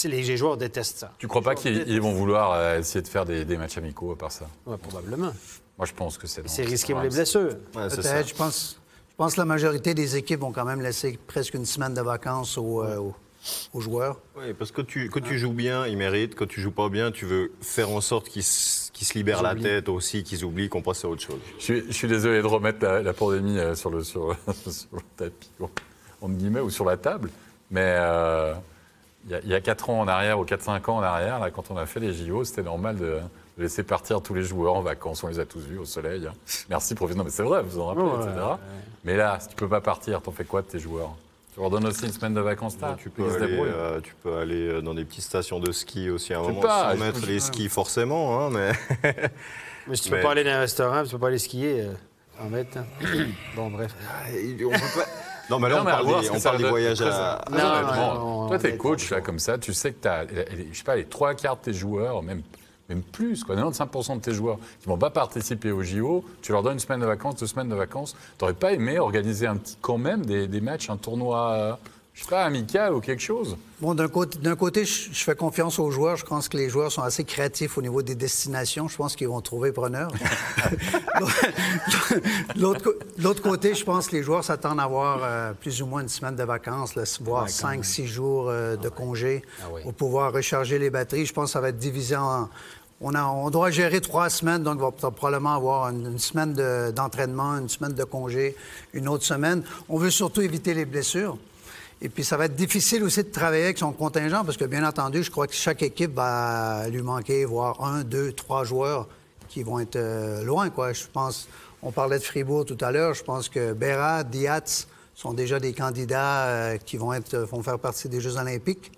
les, 0.04 0.22
les 0.22 0.36
joueurs 0.36 0.56
détestent 0.58 0.98
ça. 0.98 1.12
Tu 1.18 1.26
crois 1.28 1.42
pas 1.42 1.54
qu'ils 1.54 1.84
ils 1.88 2.00
vont 2.00 2.12
vouloir 2.12 2.52
euh, 2.52 2.78
essayer 2.80 3.00
de 3.02 3.08
faire 3.08 3.24
des, 3.24 3.44
des 3.44 3.56
matchs 3.56 3.78
amicaux 3.86 4.12
à 4.12 4.16
part 4.18 4.32
ça 4.32 4.46
Ouais, 4.66 4.76
probablement. 4.76 5.32
Moi, 5.78 5.86
je 5.86 5.92
pense 5.92 6.18
que 6.18 6.26
c'est 6.26 6.46
C'est 6.48 6.64
risqué 6.64 6.92
pour 6.92 7.02
les 7.02 7.08
blessures. 7.10 7.56
Ouais. 7.74 7.88
Peut-être, 7.88 8.28
je 8.28 8.34
pense, 8.34 8.80
je 9.10 9.16
pense 9.16 9.34
que 9.34 9.40
la 9.40 9.44
majorité 9.44 9.94
des 9.94 10.16
équipes 10.16 10.40
vont 10.40 10.52
quand 10.52 10.64
même 10.64 10.80
laisser 10.80 11.18
presque 11.26 11.54
une 11.54 11.66
semaine 11.66 11.94
de 11.94 12.00
vacances 12.00 12.56
aux, 12.58 12.82
euh, 12.82 12.96
aux- 12.98 13.14
aux 13.74 13.80
joueurs. 13.80 14.18
Oui, 14.36 14.54
parce 14.58 14.72
que 14.72 14.80
tu, 14.82 15.08
que 15.10 15.20
tu 15.20 15.38
joues 15.38 15.52
bien, 15.52 15.86
ils 15.86 15.96
méritent. 15.96 16.34
Quand 16.34 16.48
tu 16.48 16.60
joues 16.60 16.72
pas 16.72 16.88
bien, 16.88 17.12
tu 17.12 17.26
veux 17.26 17.52
faire 17.60 17.90
en 17.90 18.00
sorte 18.00 18.28
qu'ils 18.28 18.42
se 18.42 18.86
qu'ils 18.92 19.06
se 19.06 19.12
libèrent 19.12 19.42
la 19.42 19.54
tête 19.54 19.90
aussi, 19.90 20.22
qu'ils 20.24 20.42
oublient 20.42 20.70
qu'on 20.70 20.80
passe 20.80 21.04
à 21.04 21.08
autre 21.08 21.20
chose. 21.20 21.38
Je 21.58 21.62
suis, 21.64 21.84
je 21.86 21.92
suis 21.92 22.08
désolé 22.08 22.40
de 22.40 22.46
remettre 22.46 22.78
la, 22.82 23.02
la 23.02 23.12
pandémie 23.12 23.58
euh, 23.58 23.74
sur 23.74 23.90
le, 23.90 24.02
sur, 24.02 24.34
sur 24.66 24.88
le 24.94 25.00
tapis, 25.18 25.50
entre 25.60 26.32
guillemets, 26.34 26.60
ou 26.60 26.70
sur 26.70 26.86
la 26.86 26.96
table. 26.96 27.28
Mais 27.70 27.82
euh, 27.84 28.54
il 29.26 29.32
y 29.32 29.34
a- 29.34 29.40
il 29.42 29.48
y, 29.50 29.54
a 29.54 29.60
4 29.60 29.90
ans 29.90 30.00
en 30.00 30.08
arrière, 30.08 30.38
ou 30.40 30.44
4-5 30.46 30.88
ans 30.90 30.96
en 30.96 31.02
arrière, 31.02 31.38
là, 31.40 31.50
quand 31.50 31.70
on 31.70 31.76
a 31.76 31.84
fait 31.84 32.00
les 32.00 32.14
JO, 32.14 32.42
c'était 32.44 32.62
normal 32.62 32.96
de, 32.96 33.18
laisser 33.58 33.82
partir 33.82 34.20
tous 34.20 34.34
les 34.34 34.42
joueurs 34.42 34.74
en 34.74 34.82
vacances. 34.82 35.22
On 35.24 35.28
les 35.28 35.38
a 35.38 35.44
tous 35.46 35.60
vus 35.60 35.78
au 35.78 35.84
soleil. 35.84 36.26
hein. 36.26 36.32
Merci, 36.68 36.94
professeur. 36.94 37.18
Non, 37.18 37.24
mais 37.24 37.30
c'est 37.30 37.42
vrai, 37.42 37.62
vous 37.62 37.78
en 37.80 37.86
rappelez, 37.86 38.04
Ouais, 38.04 38.24
etc. 38.24 38.46
Mais 39.04 39.16
là, 39.16 39.38
si 39.40 39.48
tu 39.48 39.54
peux 39.56 39.68
pas 39.68 39.80
partir, 39.80 40.20
t'en 40.22 40.32
fais 40.32 40.44
quoi 40.44 40.62
de 40.62 40.66
tes 40.66 40.78
joueurs? 40.78 41.14
Tu 41.54 41.60
leur 41.60 41.70
donnes 41.70 41.86
aussi 41.86 42.04
une 42.04 42.12
semaine 42.12 42.34
de 42.34 42.40
vacances 42.40 42.78
là? 42.80 42.96
Tu, 42.98 43.08
peux 43.08 43.24
aller, 43.34 43.58
euh, 43.58 44.00
tu 44.02 44.14
peux 44.22 44.36
aller 44.36 44.68
euh, 44.68 44.82
dans 44.82 44.92
des 44.92 45.04
petites 45.06 45.22
stations 45.24 45.58
de 45.58 45.72
ski 45.72 46.10
aussi 46.10 46.34
à 46.34 46.38
un 46.40 46.42
moment, 46.42 46.60
pas, 46.60 46.92
sans 46.92 46.98
mettre 47.02 47.24
les 47.26 47.40
skis 47.40 47.68
forcément, 47.70 48.40
hein, 48.46 48.50
mais... 48.50 48.72
Mais 49.88 49.94
si 49.94 50.02
tu 50.02 50.10
peux 50.10 50.16
Mais- 50.16 50.22
pas 50.22 50.32
aller 50.32 50.42
dans 50.44 50.50
un 50.50 50.58
restaurant, 50.60 51.04
tu 51.04 51.10
peux 51.12 51.18
pas 51.18 51.28
aller 51.28 51.38
skier, 51.38 51.82
euh, 51.82 51.92
en 52.44 52.50
mettre. 52.50 52.76
hein. 52.78 52.84
bon, 53.56 53.70
bref. 53.70 53.94
On 54.28 54.68
peut 54.70 54.78
pas- 54.96 55.06
Non, 55.48 55.60
mais 55.60 55.68
là, 55.68 55.76
Non, 55.76 55.80
on 55.80 55.84
mais 55.84 55.90
parle 55.92 56.06
des, 56.22 56.30
on 56.30 56.40
parle 56.40 56.58
des 56.58 56.68
voyages 56.68 57.00
à... 57.02 57.44
Non, 57.50 57.56
non, 57.58 58.14
non, 58.42 58.48
toi, 58.48 58.58
t'es 58.58 58.76
coach 58.76 59.10
là 59.10 59.20
comme 59.20 59.38
ça, 59.38 59.56
tu 59.58 59.72
sais 59.72 59.92
que 59.92 60.02
tu 60.02 60.08
as, 60.08 60.26
je 60.26 60.76
sais 60.76 60.82
pas, 60.84 60.96
les 60.96 61.04
trois 61.04 61.34
quarts 61.34 61.56
de 61.56 61.62
tes 61.62 61.72
joueurs, 61.72 62.20
même, 62.24 62.42
même 62.88 63.02
plus, 63.02 63.42
quoi, 63.44 63.56
95% 63.56 64.16
de 64.16 64.20
tes 64.20 64.32
joueurs 64.32 64.58
qui 64.80 64.88
vont 64.88 64.98
pas 64.98 65.10
participer 65.10 65.72
au 65.72 65.82
JO, 65.82 66.24
tu 66.42 66.52
leur 66.52 66.62
donnes 66.62 66.74
une 66.74 66.78
semaine 66.78 67.00
de 67.00 67.06
vacances, 67.06 67.36
deux 67.36 67.46
semaines 67.46 67.68
de 67.68 67.74
vacances. 67.74 68.16
T'aurais 68.38 68.54
pas 68.54 68.72
aimé 68.72 68.98
organiser 68.98 69.48
quand 69.80 69.98
même 69.98 70.24
des, 70.24 70.46
des 70.46 70.60
matchs, 70.60 70.88
un 70.90 70.96
tournoi, 70.96 71.50
euh, 71.50 71.72
je 72.16 72.22
sais 72.22 72.30
pas, 72.30 72.44
amical 72.44 72.94
ou 72.94 73.00
quelque 73.00 73.20
chose 73.22 73.56
Bon, 73.78 73.94
d'un 73.94 74.08
côté, 74.08 74.38
d'un 74.38 74.56
côté, 74.56 74.86
je, 74.86 75.10
je 75.12 75.22
fais 75.22 75.34
confiance 75.36 75.78
aux 75.78 75.90
joueurs. 75.90 76.16
Je 76.16 76.24
pense 76.24 76.48
que 76.48 76.56
les 76.56 76.70
joueurs 76.70 76.90
sont 76.90 77.02
assez 77.02 77.24
créatifs 77.24 77.76
au 77.76 77.82
niveau 77.82 78.00
des 78.00 78.14
destinations. 78.14 78.88
Je 78.88 78.96
pense 78.96 79.14
qu'ils 79.14 79.28
vont 79.28 79.42
trouver 79.42 79.70
preneur. 79.70 80.10
L'autre 82.56 83.42
côté, 83.42 83.74
je 83.74 83.84
pense 83.84 84.08
que 84.08 84.16
les 84.16 84.22
joueurs 84.22 84.44
s'attendent 84.44 84.80
à 84.80 84.84
avoir 84.84 85.20
euh, 85.22 85.52
plus 85.52 85.82
ou 85.82 85.86
moins 85.86 86.00
une 86.00 86.08
semaine 86.08 86.36
de 86.36 86.42
vacances, 86.42 86.94
là, 86.94 87.02
voire 87.20 87.50
cinq, 87.50 87.84
six 87.84 88.06
jours 88.06 88.48
euh, 88.48 88.76
de 88.76 88.88
congé 88.88 89.42
oui. 89.72 89.82
pour 89.82 89.92
pouvoir 89.92 90.32
recharger 90.32 90.78
les 90.78 90.88
batteries. 90.88 91.26
Je 91.26 91.34
pense 91.34 91.46
que 91.46 91.52
ça 91.52 91.60
va 91.60 91.68
être 91.68 91.78
divisé 91.78 92.16
en... 92.16 92.48
On, 93.02 93.14
a- 93.14 93.26
on 93.26 93.50
doit 93.50 93.70
gérer 93.70 94.00
trois 94.00 94.30
semaines, 94.30 94.62
donc 94.62 94.80
on 94.80 94.88
va 94.88 95.10
probablement 95.10 95.54
avoir 95.54 95.90
une, 95.90 96.06
une 96.12 96.18
semaine 96.18 96.54
de- 96.54 96.90
d'entraînement, 96.92 97.58
une 97.58 97.68
semaine 97.68 97.92
de 97.92 98.04
congé, 98.04 98.56
une 98.94 99.06
autre 99.06 99.24
semaine. 99.24 99.62
On 99.90 99.98
veut 99.98 100.08
surtout 100.10 100.40
éviter 100.40 100.72
les 100.72 100.86
blessures. 100.86 101.36
Et 102.02 102.08
puis, 102.08 102.24
ça 102.24 102.36
va 102.36 102.44
être 102.44 102.54
difficile 102.54 103.02
aussi 103.04 103.22
de 103.22 103.30
travailler 103.30 103.64
avec 103.64 103.78
son 103.78 103.92
contingent 103.92 104.44
parce 104.44 104.56
que, 104.56 104.64
bien 104.64 104.86
entendu, 104.86 105.22
je 105.22 105.30
crois 105.30 105.46
que 105.46 105.54
chaque 105.54 105.82
équipe 105.82 106.14
va 106.14 106.88
lui 106.88 107.02
manquer, 107.02 107.44
voire 107.44 107.82
un, 107.82 108.04
deux, 108.04 108.32
trois 108.32 108.64
joueurs 108.64 109.08
qui 109.48 109.62
vont 109.62 109.80
être 109.80 109.96
euh, 109.96 110.44
loin, 110.44 110.68
quoi. 110.68 110.92
Je 110.92 111.04
pense, 111.10 111.48
On 111.82 111.92
parlait 111.92 112.18
de 112.18 112.24
Fribourg 112.24 112.64
tout 112.64 112.76
à 112.80 112.92
l'heure. 112.92 113.14
Je 113.14 113.24
pense 113.24 113.48
que 113.48 113.72
Béra, 113.72 114.24
Diatz 114.24 114.88
sont 115.14 115.32
déjà 115.32 115.58
des 115.58 115.72
candidats 115.72 116.46
euh, 116.46 116.76
qui 116.76 116.98
vont, 116.98 117.12
être, 117.12 117.36
vont 117.38 117.62
faire 117.62 117.78
partie 117.78 118.08
des 118.08 118.20
Jeux 118.20 118.36
olympiques. 118.36 118.92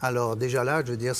Alors 0.00 0.34
déjà 0.36 0.64
là, 0.64 0.82
je 0.84 0.92
veux 0.92 0.96
dire, 0.96 1.14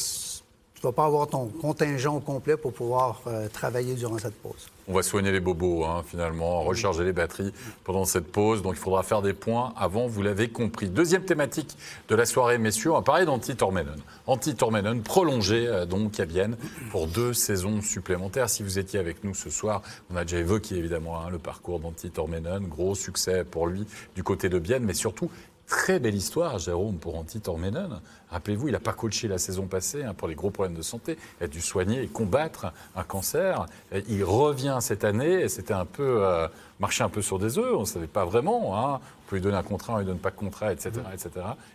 tu 0.81 0.87
ne 0.87 0.93
vas 0.93 0.95
pas 0.95 1.05
avoir 1.05 1.29
ton 1.29 1.47
contingent 1.47 2.17
au 2.17 2.21
complet 2.21 2.57
pour 2.57 2.73
pouvoir 2.73 3.21
euh, 3.27 3.49
travailler 3.49 3.95
durant 3.95 4.17
cette 4.17 4.37
pause. 4.37 4.69
On 4.89 4.95
va 4.95 5.03
soigner 5.03 5.31
les 5.31 5.39
bobos, 5.39 5.85
hein, 5.85 6.03
finalement, 6.07 6.63
recharger 6.63 7.05
les 7.05 7.13
batteries 7.13 7.53
pendant 7.85 8.07
cette 8.07 8.33
pause. 8.33 8.63
Donc 8.63 8.77
il 8.77 8.79
faudra 8.79 9.03
faire 9.03 9.21
des 9.21 9.35
points 9.35 9.75
avant, 9.77 10.07
vous 10.07 10.23
l'avez 10.23 10.49
compris. 10.49 10.89
Deuxième 10.89 11.25
thématique 11.25 11.77
de 12.09 12.15
la 12.15 12.25
soirée, 12.25 12.57
messieurs, 12.57 12.93
on 12.93 12.95
va 12.95 13.03
parler 13.03 13.27
d'Anti-Tormenon. 13.27 13.97
Anti-Tormenon 14.27 15.01
prolongé 15.01 15.67
euh, 15.69 15.85
donc 15.85 16.19
à 16.19 16.25
Vienne 16.25 16.57
pour 16.91 17.07
deux 17.07 17.35
saisons 17.35 17.83
supplémentaires. 17.83 18.49
Si 18.49 18.63
vous 18.63 18.79
étiez 18.79 18.99
avec 18.99 19.23
nous 19.23 19.35
ce 19.35 19.51
soir, 19.51 19.83
on 20.11 20.17
a 20.17 20.25
déjà 20.25 20.39
évoqué 20.39 20.77
évidemment 20.77 21.21
hein, 21.21 21.29
le 21.31 21.39
parcours 21.39 21.79
d'Anti-Tormenon. 21.81 22.63
Gros 22.63 22.95
succès 22.95 23.45
pour 23.45 23.67
lui 23.67 23.87
du 24.17 24.23
côté 24.23 24.49
de 24.49 24.57
Vienne, 24.57 24.85
mais 24.85 24.95
surtout 24.95 25.31
Très 25.71 26.01
belle 26.01 26.17
histoire, 26.17 26.59
Jérôme, 26.59 26.99
pour 26.99 27.15
Antti 27.15 27.41
Tormenon. 27.41 28.01
Rappelez-vous, 28.29 28.67
il 28.67 28.73
n'a 28.73 28.81
pas 28.81 28.93
coaché 28.93 29.29
la 29.29 29.39
saison 29.39 29.69
passée 29.69 30.03
hein, 30.03 30.15
pour 30.15 30.27
les 30.27 30.35
gros 30.35 30.51
problèmes 30.51 30.77
de 30.77 30.83
santé. 30.83 31.17
Il 31.41 31.45
a 31.45 31.47
dû 31.47 31.61
soigner 31.61 32.03
et 32.03 32.09
combattre 32.09 32.73
un 32.97 33.05
cancer. 33.05 33.67
il 34.09 34.25
revient 34.25 34.79
cette 34.81 35.05
année 35.05 35.43
et 35.43 35.49
c'était 35.49 35.73
un 35.73 35.85
peu 35.85 36.27
euh, 36.27 36.49
marcher 36.81 37.05
un 37.05 37.09
peu 37.09 37.23
sur 37.23 37.39
des 37.39 37.57
œufs. 37.57 37.73
On 37.77 37.83
ne 37.83 37.85
savait 37.85 38.09
pas 38.09 38.25
vraiment. 38.25 38.77
Hein. 38.77 38.99
On 39.01 39.31
peut 39.31 39.37
lui 39.37 39.43
donner 39.43 39.59
un 39.59 39.63
contrat, 39.63 39.93
on 39.93 39.97
ne 39.99 40.01
lui 40.01 40.09
donne 40.09 40.19
pas 40.19 40.31
de 40.31 40.37
contrat, 40.37 40.73
etc., 40.73 40.91
etc. 41.15 41.31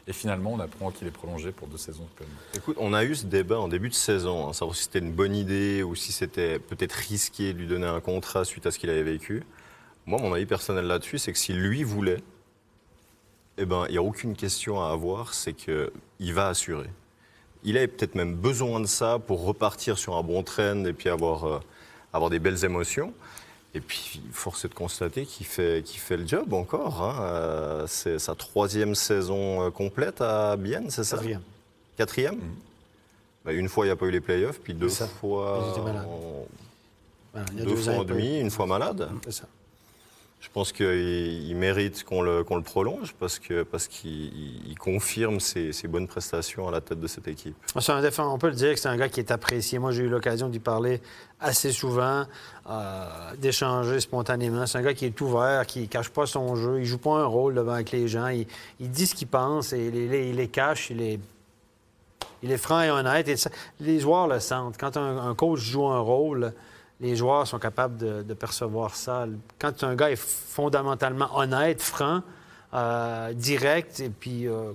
Et 0.08 0.12
finalement, 0.12 0.52
on 0.52 0.60
apprend 0.60 0.92
qu'il 0.92 1.08
est 1.08 1.12
prolongé 1.12 1.54
pour 1.54 1.70
deux 1.70 1.78
saisons. 1.78 2.06
Écoute, 2.54 2.76
on 2.82 2.94
a 2.94 3.06
eu 3.06 3.16
ce 3.16 3.26
débat 3.26 3.62
en 3.62 3.70
début 3.70 3.88
de 3.88 3.94
saison, 3.94 4.50
hein, 4.50 4.52
savoir 4.52 4.76
si 4.76 4.84
c'était 4.84 5.00
une 5.00 5.14
bonne 5.14 5.34
idée 5.34 5.84
ou 5.84 5.96
si 5.96 6.12
c'était 6.12 6.60
peut-être 6.60 6.92
risqué 6.92 7.54
de 7.54 7.60
lui 7.60 7.68
donner 7.68 7.88
un 7.88 8.02
contrat 8.02 8.44
suite 8.44 8.66
à 8.66 8.72
ce 8.72 8.78
qu'il 8.78 8.90
avait 8.90 9.04
vécu. 9.04 9.44
Moi, 10.06 10.20
mon 10.20 10.34
avis 10.34 10.46
personnel 10.46 10.86
là-dessus, 10.86 11.18
c'est 11.18 11.32
que 11.32 11.40
si 11.40 11.54
lui 11.54 11.86
voulait, 11.86 12.22
eh 13.58 13.66
ben, 13.66 13.86
il 13.88 13.94
n'y 13.94 13.98
a 13.98 14.04
aucune 14.04 14.36
question 14.36 14.82
à 14.82 14.90
avoir, 14.90 15.34
c'est 15.34 15.54
qu'il 15.54 16.34
va 16.34 16.50
assurer. 16.50 16.90
Il 17.64 17.78
a 17.78 17.88
peut-être 17.88 18.16
même 18.16 18.36
besoin 18.36 18.80
de 18.80 18.86
ça 18.86 19.18
pour 19.20 19.46
repartir 19.46 19.98
sur 19.98 20.16
un 20.18 20.24
bon 20.24 20.44
trend 20.44 20.86
et 20.86 20.94
puis 20.94 21.10
avoir, 21.10 21.46
euh, 21.46 21.60
avoir 22.14 22.30
des 22.30 22.40
belles 22.40 22.64
émotions. 22.64 23.14
Et 23.74 23.82
puis, 23.82 24.22
force 24.32 24.66
est 24.66 24.70
de 24.70 24.74
constater 24.74 25.26
qu'il 25.26 25.46
fait, 25.46 25.84
qu'il 25.84 26.00
fait 26.00 26.16
le 26.16 26.28
job 26.28 26.54
encore. 26.54 27.02
Hein. 27.02 27.18
Euh, 27.22 27.88
c'est 27.88 28.20
sa 28.20 28.36
troisième 28.36 28.96
saison 28.96 29.64
euh, 29.64 29.70
complète 29.70 30.22
à 30.22 30.56
Bienne, 30.56 30.90
c'est 30.90 31.04
ça? 31.04 31.18
Quatrième. 31.18 31.42
Quatrième? 31.98 32.36
Mm. 32.36 32.56
bah, 33.46 33.54
Une 33.54 33.68
fois, 33.68 33.86
il 33.86 33.90
n'y 33.90 33.94
a 33.94 33.96
pas 33.96 34.06
eu 34.06 34.12
les 34.12 34.22
playoffs, 34.22 34.60
puis 34.62 34.74
deux 34.74 34.90
fois. 34.90 35.74
deux 37.54 37.76
fois 37.76 37.94
en 37.94 38.04
demi, 38.04 38.40
une 38.40 38.52
fois 38.52 38.66
malade. 38.66 39.10
C'est 39.26 39.32
ça. 39.32 39.48
Je 40.40 40.50
pense 40.52 40.72
qu'il 40.72 41.56
mérite 41.56 42.04
qu'on 42.04 42.22
le, 42.22 42.44
prolonge 42.64 43.14
parce 43.20 43.40
qu'il 43.40 44.76
confirme 44.80 45.40
ses, 45.40 45.74
bonnes 45.88 46.08
prestations 46.08 46.68
à 46.68 46.72
la 46.72 46.82
tête 46.82 47.00
de 47.00 47.08
cette 47.08 47.28
équipe. 47.28 47.56
on 47.76 48.38
peut 48.38 48.50
le 48.50 48.56
dire 48.56 48.74
que 48.74 48.80
c'est 48.80 48.88
un 48.88 48.96
gars 48.96 49.10
qui 49.10 49.20
est 49.20 49.32
apprécié. 49.32 49.80
Moi, 49.80 49.92
j'ai 49.92 50.04
eu 50.04 50.08
l'occasion 50.08 50.48
d'y 50.48 50.60
parler 50.60 51.02
assez 51.40 51.72
souvent, 51.72 52.26
euh, 52.70 53.36
d'échanger 53.38 54.00
spontanément. 54.00 54.66
C'est 54.68 54.78
un 54.78 54.84
gars 54.84 54.94
qui 54.94 55.06
est 55.06 55.20
ouvert, 55.20 55.66
qui 55.66 55.82
ne 55.82 55.86
cache 55.88 56.10
pas 56.10 56.26
son 56.26 56.56
jeu. 56.56 56.80
Il 56.80 56.86
joue 56.86 57.00
pas 57.00 57.18
un 57.18 57.26
rôle 57.26 57.56
devant 57.56 57.74
avec 57.74 57.92
les 57.92 58.08
gens. 58.08 58.28
Il, 58.28 58.46
dit 58.80 59.08
ce 59.08 59.16
qu'il 59.16 59.28
pense 59.28 59.74
et 59.74 59.88
il, 59.88 60.36
les 60.36 60.48
cache. 60.48 60.92
Il 60.92 61.02
est, 61.02 62.58
franc 62.58 62.82
et 62.82 62.92
honnête. 62.92 63.50
Les 63.80 64.00
joueurs 64.00 64.28
le 64.28 64.40
sentent. 64.40 64.78
Quand 64.78 64.96
un 64.96 65.34
coach 65.34 65.60
joue 65.60 65.88
un 65.88 66.00
rôle 66.00 66.54
les 67.00 67.16
joueurs 67.16 67.46
sont 67.48 67.60
capables 67.60 67.98
de, 67.98 68.34
percevoir 68.34 68.96
ça. 68.96 69.26
Quand 69.60 69.84
un 69.84 69.96
gars 69.96 70.12
est 70.12 70.16
fondamentalement 70.16 71.38
honnête, 71.38 71.82
franc, 71.82 72.22
euh, 72.74 73.34
direct 73.34 74.00
et 74.00 74.10
puis 74.10 74.48
euh, 74.48 74.72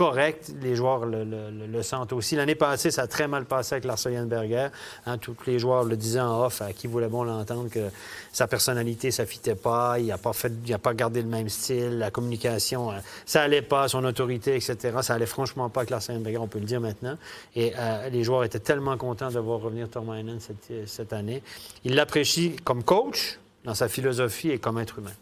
correct, 0.00 0.54
les 0.62 0.76
joueurs 0.76 1.04
le, 1.04 1.82
sentent 1.82 2.14
aussi. 2.14 2.34
L'année 2.34 2.54
passée, 2.54 2.90
ça 2.90 3.02
a 3.02 3.06
très 3.06 3.28
mal 3.28 3.44
passé 3.44 3.74
avec 3.74 3.84
Lars 3.84 3.98
Berger. 4.24 4.68
Hein, 5.04 5.18
tous 5.18 5.36
les 5.46 5.58
joueurs 5.58 5.84
le 5.84 5.94
disaient 5.94 6.20
en 6.20 6.42
off, 6.42 6.62
à 6.62 6.72
qui 6.72 6.86
voulait 6.86 7.08
bon 7.08 7.22
l'entendre, 7.22 7.68
que 7.68 7.90
sa 8.32 8.46
personnalité, 8.46 9.10
ça 9.10 9.26
fitait 9.26 9.54
pas, 9.54 9.98
il 9.98 10.06
n'a 10.06 10.16
pas, 10.16 10.32
il 10.66 10.78
pas 10.78 10.94
gardé 10.94 11.20
le 11.20 11.28
même 11.28 11.50
style, 11.50 11.98
la 11.98 12.10
communication, 12.10 12.90
euh, 12.90 12.94
ça 13.26 13.42
allait 13.42 13.60
pas, 13.60 13.88
son 13.88 14.02
autorité, 14.04 14.56
etc. 14.56 14.76
Ça 15.02 15.12
allait 15.12 15.26
franchement 15.26 15.68
pas 15.68 15.80
avec 15.80 15.90
Lars 15.90 16.00
Berger, 16.08 16.38
on 16.38 16.48
peut 16.48 16.60
le 16.60 16.64
dire 16.64 16.80
maintenant. 16.80 17.18
Et 17.54 17.74
euh, 17.76 18.08
les 18.08 18.24
joueurs 18.24 18.44
étaient 18.44 18.58
tellement 18.58 18.96
contents 18.96 19.30
de 19.30 19.38
voir 19.38 19.60
revenir 19.60 19.90
Tormainen 19.90 20.40
cette, 20.40 20.88
cette 20.88 21.12
année. 21.12 21.42
Ils 21.84 21.94
l'apprécient 21.94 22.52
comme 22.64 22.84
coach, 22.84 23.38
dans 23.64 23.74
sa 23.74 23.88
philosophie 23.90 24.48
et 24.48 24.58
comme 24.58 24.78
être 24.78 24.98
humain. 24.98 25.12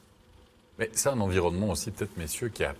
Mais 0.79 0.89
c'est 0.93 1.09
un 1.09 1.19
environnement 1.19 1.71
aussi, 1.71 1.91
peut-être, 1.91 2.17
messieurs, 2.17 2.51
qui 2.51 2.63
a 2.63 2.77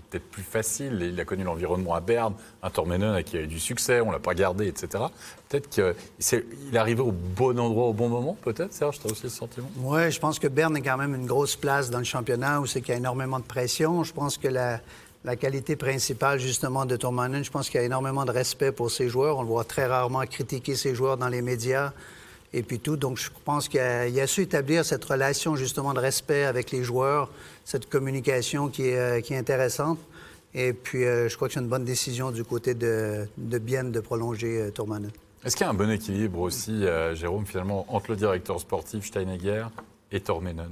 peut-être 0.00 0.28
plus 0.30 0.42
facile. 0.42 0.98
Il 1.00 1.20
a 1.20 1.24
connu 1.24 1.44
l'environnement 1.44 1.94
à 1.94 2.00
Berne, 2.00 2.34
un 2.62 2.70
Tormenon 2.70 3.22
qui 3.22 3.36
a 3.36 3.42
eu 3.42 3.46
du 3.46 3.60
succès, 3.60 4.00
on 4.00 4.06
ne 4.06 4.12
l'a 4.12 4.18
pas 4.18 4.34
gardé, 4.34 4.66
etc. 4.66 5.04
Peut-être 5.48 5.68
qu'il 5.68 5.94
est 6.72 6.76
arrivé 6.76 7.00
au 7.00 7.12
bon 7.12 7.58
endroit 7.58 7.86
au 7.86 7.92
bon 7.92 8.08
moment, 8.08 8.36
peut-être, 8.42 8.72
Serge, 8.72 9.00
tu 9.00 9.08
as 9.08 9.10
aussi 9.10 9.22
ce 9.22 9.28
sentiment? 9.28 9.68
Oui, 9.78 10.10
je 10.10 10.18
pense 10.20 10.38
que 10.38 10.48
Berne 10.48 10.76
est 10.76 10.82
quand 10.82 10.96
même 10.96 11.14
une 11.14 11.26
grosse 11.26 11.56
place 11.56 11.90
dans 11.90 11.98
le 11.98 12.04
championnat 12.04 12.60
où 12.60 12.66
c'est 12.66 12.80
qu'il 12.80 12.90
y 12.90 12.94
a 12.94 12.98
énormément 12.98 13.38
de 13.38 13.44
pression. 13.44 14.04
Je 14.04 14.12
pense 14.12 14.38
que 14.38 14.48
la, 14.48 14.80
qualité 15.36 15.76
principale, 15.76 16.38
justement, 16.38 16.86
de 16.86 16.96
Tormenon, 16.96 17.42
je 17.42 17.50
pense 17.50 17.68
qu'il 17.68 17.80
y 17.80 17.82
a 17.82 17.86
énormément 17.86 18.24
de 18.24 18.30
respect 18.30 18.72
pour 18.72 18.90
ses 18.90 19.08
joueurs. 19.08 19.38
On 19.38 19.42
le 19.42 19.48
voit 19.48 19.64
très 19.64 19.86
rarement 19.86 20.20
critiquer 20.26 20.76
ses 20.76 20.94
joueurs 20.94 21.16
dans 21.16 21.28
les 21.28 21.42
médias 21.42 21.92
et 22.52 22.62
puis 22.62 22.78
tout. 22.78 22.96
Donc, 22.96 23.18
je 23.18 23.30
pense 23.44 23.68
qu'il 23.68 23.80
a, 23.80 24.02
a, 24.02 24.26
su 24.26 24.42
établir 24.42 24.84
cette 24.84 25.04
relation, 25.04 25.56
justement, 25.56 25.94
de 25.94 26.00
respect 26.00 26.44
avec 26.44 26.70
les 26.70 26.82
joueurs, 26.82 27.30
cette 27.64 27.88
communication 27.88 28.68
qui 28.68 28.88
est, 28.88 28.98
euh, 28.98 29.20
qui 29.20 29.34
est 29.34 29.38
intéressante. 29.38 29.98
Et 30.54 30.72
puis, 30.72 31.04
euh, 31.04 31.28
je 31.28 31.36
crois 31.36 31.48
que 31.48 31.54
c'est 31.54 31.60
une 31.60 31.68
bonne 31.68 31.84
décision 31.84 32.30
du 32.30 32.44
côté 32.44 32.74
de, 32.74 33.26
de 33.36 33.58
Bienne 33.58 33.92
de 33.92 34.00
prolonger 34.00 34.62
euh, 34.62 34.70
Tourmanen. 34.70 35.10
Est-ce 35.44 35.56
qu'il 35.56 35.64
y 35.64 35.68
a 35.68 35.70
un 35.70 35.74
bon 35.74 35.90
équilibre 35.90 36.40
aussi, 36.40 36.84
Jérôme, 37.12 37.46
finalement, 37.46 37.86
entre 37.88 38.10
le 38.10 38.16
directeur 38.16 38.58
sportif 38.58 39.06
Steinegger 39.06 39.66
et 40.10 40.20
Tormenon 40.20 40.64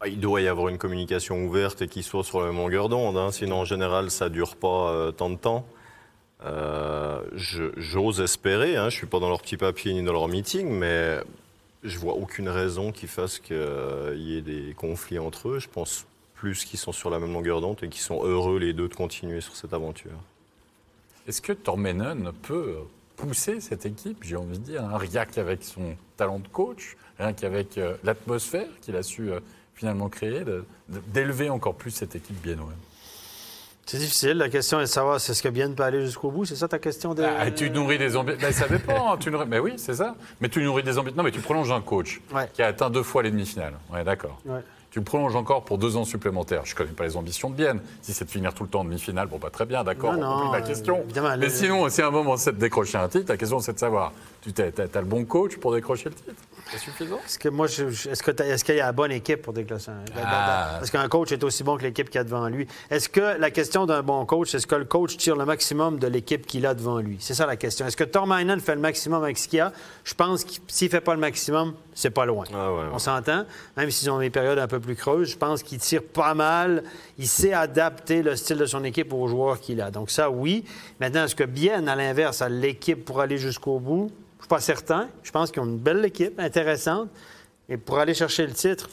ah, 0.00 0.06
il 0.06 0.20
doit 0.20 0.40
y 0.40 0.46
avoir 0.46 0.68
une 0.68 0.78
communication 0.78 1.44
ouverte 1.44 1.82
et 1.82 1.88
qui 1.88 2.04
soit 2.04 2.22
sur 2.22 2.40
la 2.40 2.46
même 2.46 2.56
longueur 2.56 2.88
d'onde. 2.88 3.16
Hein. 3.16 3.32
Sinon, 3.32 3.56
en 3.56 3.64
général, 3.64 4.12
ça 4.12 4.28
ne 4.28 4.34
dure 4.34 4.54
pas 4.54 5.10
tant 5.16 5.28
de 5.28 5.34
temps. 5.34 5.66
Euh, 6.44 7.20
j'ose 7.76 8.20
espérer, 8.20 8.76
hein, 8.76 8.82
je 8.90 8.96
ne 8.96 8.98
suis 8.98 9.06
pas 9.06 9.18
dans 9.18 9.28
leur 9.28 9.42
petit 9.42 9.56
papier 9.56 9.92
ni 9.92 10.02
dans 10.02 10.12
leur 10.12 10.28
meeting, 10.28 10.68
mais 10.70 11.18
je 11.82 11.98
vois 11.98 12.14
aucune 12.14 12.48
raison 12.48 12.92
qui 12.92 13.06
fasse 13.06 13.38
qu'il 13.38 13.56
y 14.16 14.36
ait 14.36 14.42
des 14.42 14.74
conflits 14.76 15.18
entre 15.18 15.48
eux. 15.48 15.58
Je 15.58 15.68
pense 15.68 16.06
plus 16.34 16.64
qu'ils 16.64 16.78
sont 16.78 16.92
sur 16.92 17.10
la 17.10 17.18
même 17.18 17.32
longueur 17.32 17.60
d'onde 17.60 17.78
et 17.82 17.88
qu'ils 17.88 18.02
sont 18.02 18.24
heureux 18.24 18.58
les 18.58 18.72
deux 18.72 18.88
de 18.88 18.94
continuer 18.94 19.40
sur 19.40 19.56
cette 19.56 19.72
aventure. 19.72 20.12
Est-ce 21.26 21.42
que 21.42 21.52
Tormenon 21.52 22.32
peut 22.42 22.76
pousser 23.16 23.60
cette 23.60 23.84
équipe, 23.84 24.18
j'ai 24.22 24.36
envie 24.36 24.58
de 24.58 24.64
dire, 24.64 24.84
hein, 24.84 24.96
rien 24.96 25.24
qu'avec 25.24 25.64
son 25.64 25.96
talent 26.16 26.38
de 26.38 26.46
coach, 26.48 26.96
rien 27.18 27.32
qu'avec 27.32 27.76
euh, 27.76 27.96
l'atmosphère 28.04 28.68
qu'il 28.80 28.94
a 28.94 29.02
su 29.02 29.32
euh, 29.32 29.40
finalement 29.74 30.08
créer, 30.08 30.44
d'élever 30.88 31.50
encore 31.50 31.74
plus 31.74 31.90
cette 31.90 32.14
équipe 32.14 32.40
biennoise? 32.40 32.76
C'est 33.88 33.96
difficile. 33.96 34.36
La 34.36 34.50
question 34.50 34.78
est 34.80 34.82
de 34.82 34.86
savoir 34.86 35.16
est-ce 35.16 35.42
que 35.42 35.48
Bien 35.48 35.70
peut 35.70 35.82
aller 35.82 36.04
jusqu'au 36.04 36.30
bout. 36.30 36.44
C'est 36.44 36.56
ça 36.56 36.68
ta 36.68 36.78
question. 36.78 37.14
Ah, 37.18 37.50
tu 37.50 37.70
nourris 37.70 37.96
des 37.96 38.16
ambitions. 38.16 38.38
Ben, 38.40 38.52
ça 38.52 38.68
dépend. 38.68 39.16
Tu 39.18 39.30
nourris... 39.30 39.46
Mais 39.48 39.58
oui, 39.58 39.74
c'est 39.78 39.94
ça. 39.94 40.14
Mais 40.42 40.50
tu 40.50 40.62
nourris 40.62 40.82
des 40.82 40.98
ambitions. 40.98 41.16
Non, 41.16 41.22
mais 41.22 41.30
tu 41.30 41.40
prolonges 41.40 41.72
un 41.72 41.80
coach 41.80 42.20
qui 42.52 42.62
a 42.62 42.66
atteint 42.66 42.90
deux 42.90 43.02
fois 43.02 43.22
les 43.22 43.30
demi-finales. 43.30 43.72
Ouais, 43.90 44.04
d'accord. 44.04 44.38
Tu 44.90 45.00
prolonges 45.00 45.36
encore 45.36 45.64
pour 45.64 45.78
deux 45.78 45.96
ans 45.96 46.04
supplémentaires. 46.04 46.62
Je 46.64 46.72
ne 46.74 46.76
connais 46.76 46.90
pas 46.92 47.04
les 47.04 47.16
ambitions 47.16 47.48
de 47.50 47.54
Bienne. 47.54 47.80
Si 48.02 48.12
c'est 48.12 48.24
de 48.24 48.30
finir 48.30 48.52
tout 48.52 48.62
le 48.62 48.68
temps 48.68 48.80
en 48.80 48.84
demi-finale, 48.84 49.26
bon, 49.28 49.38
pas 49.38 49.50
très 49.50 49.64
bien, 49.64 49.84
d'accord, 49.84 50.14
on 50.16 50.20
complique 50.20 50.52
la 50.52 50.66
question. 50.66 51.04
Mais 51.38 51.48
sinon, 51.48 51.88
si 51.88 52.02
à 52.02 52.08
un 52.08 52.10
moment 52.10 52.36
c'est 52.36 52.52
de 52.52 52.58
décrocher 52.58 52.98
un 52.98 53.08
titre, 53.08 53.26
la 53.28 53.36
question 53.36 53.58
c'est 53.60 53.74
de 53.74 53.78
savoir, 53.78 54.12
tu 54.40 54.62
as, 54.62 54.64
as, 54.64 55.00
le 55.00 55.06
bon 55.06 55.24
coach 55.24 55.56
pour 55.56 55.74
décrocher 55.74 56.08
le 56.10 56.14
titre? 56.14 56.32
C'est 56.70 56.78
suffisant? 56.78 57.18
Est-ce 57.24 57.38
que 57.38 57.48
moi, 57.48 57.66
est-ce 57.66 58.64
qu'il 58.64 58.74
y 58.74 58.80
a 58.80 58.86
la 58.86 58.92
bonne 58.92 59.12
équipe 59.12 59.42
pour 59.42 59.52
décrocher 59.52 59.90
un 59.90 60.04
ah. 60.22 60.80
Est-ce 60.82 60.92
qu'un 60.92 61.08
coach 61.08 61.32
est 61.32 61.42
aussi 61.42 61.64
bon 61.64 61.76
que 61.76 61.82
l'équipe 61.82 62.10
qui 62.10 62.18
a 62.18 62.24
devant 62.24 62.46
lui? 62.48 62.66
Est-ce 62.90 63.08
que 63.08 63.38
la 63.38 63.50
question 63.50 63.86
d'un 63.86 64.02
bon 64.02 64.24
coach, 64.26 64.54
est-ce 64.54 64.66
que 64.66 64.74
le 64.74 64.84
coach 64.84 65.16
tire 65.16 65.36
le 65.36 65.46
maximum 65.46 65.98
de 65.98 66.06
l'équipe 66.06 66.46
qu'il 66.46 66.66
a 66.66 66.74
devant 66.74 66.98
lui? 66.98 67.16
C'est 67.20 67.34
ça 67.34 67.46
la 67.46 67.56
question. 67.56 67.86
Est-ce 67.86 67.96
que 67.96 68.04
Tormainen 68.04 68.60
fait 68.60 68.74
le 68.74 68.80
maximum 68.80 69.22
avec 69.22 69.38
ce 69.38 69.48
qu'il 69.48 69.60
a? 69.60 69.72
Je 70.04 70.14
pense 70.14 70.44
que 70.44 70.52
s'il 70.68 70.88
ne 70.88 70.90
fait 70.90 71.00
pas 71.00 71.14
le 71.14 71.20
maximum, 71.20 71.74
c'est 71.94 72.10
pas 72.10 72.26
loin. 72.26 72.44
Ah 72.52 72.70
On 72.92 72.98
s'entend? 72.98 73.44
Même 73.76 73.90
s'ils 73.90 74.10
ont 74.10 74.18
des 74.18 74.30
périodes 74.30 74.58
un 74.58 74.68
peu 74.68 74.78
plus 74.80 74.94
creuses, 74.94 75.30
je 75.30 75.36
pense 75.38 75.62
qu'il 75.62 75.78
tire 75.78 76.02
pas 76.02 76.34
mal. 76.34 76.84
Il 77.18 77.28
sait 77.28 77.52
adapter 77.54 78.22
le 78.22 78.36
style 78.36 78.58
de 78.58 78.66
son 78.66 78.84
équipe 78.84 79.12
aux 79.12 79.26
joueurs 79.26 79.58
qu'il 79.58 79.80
a. 79.80 79.90
Donc 79.90 80.10
ça, 80.10 80.30
oui. 80.30 80.64
Maintenant, 81.00 81.24
est-ce 81.24 81.34
que 81.34 81.44
bien, 81.44 81.86
à 81.86 81.96
l'inverse, 81.96 82.42
à 82.42 82.48
l'équipe 82.48 83.04
pour 83.04 83.20
aller 83.20 83.38
jusqu'au 83.38 83.78
bout? 83.78 84.10
Pas 84.48 84.60
certain. 84.60 85.08
Je 85.22 85.30
pense 85.30 85.50
qu'ils 85.50 85.62
ont 85.62 85.66
une 85.66 85.78
belle 85.78 86.04
équipe, 86.04 86.38
intéressante. 86.40 87.10
Et 87.68 87.76
pour 87.76 87.98
aller 87.98 88.14
chercher 88.14 88.46
le 88.46 88.52
titre, 88.52 88.88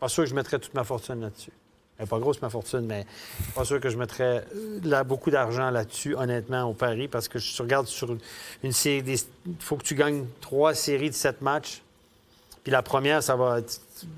pas 0.00 0.08
sûr 0.08 0.24
que 0.24 0.30
je 0.30 0.34
mettrais 0.34 0.58
toute 0.58 0.74
ma 0.74 0.84
fortune 0.84 1.20
là-dessus. 1.20 1.52
Elle 1.98 2.08
pas 2.08 2.18
grosse, 2.18 2.42
ma 2.42 2.50
fortune, 2.50 2.86
mais 2.86 3.06
pas 3.54 3.64
sûr 3.64 3.78
que 3.78 3.88
je 3.88 3.96
mettrais 3.96 4.44
euh, 4.84 5.04
beaucoup 5.04 5.30
d'argent 5.30 5.70
là-dessus, 5.70 6.16
honnêtement, 6.16 6.64
au 6.64 6.72
Paris, 6.72 7.06
parce 7.06 7.28
que 7.28 7.38
je 7.38 7.62
regarde 7.62 7.86
sur 7.86 8.16
une 8.64 8.72
série. 8.72 9.04
Il 9.46 9.54
faut 9.60 9.76
que 9.76 9.84
tu 9.84 9.94
gagnes 9.94 10.24
trois 10.40 10.74
séries 10.74 11.10
de 11.10 11.14
sept 11.14 11.40
matchs 11.42 11.82
Puis 12.64 12.72
la 12.72 12.82
première, 12.82 13.22
ça 13.22 13.36
va. 13.36 13.60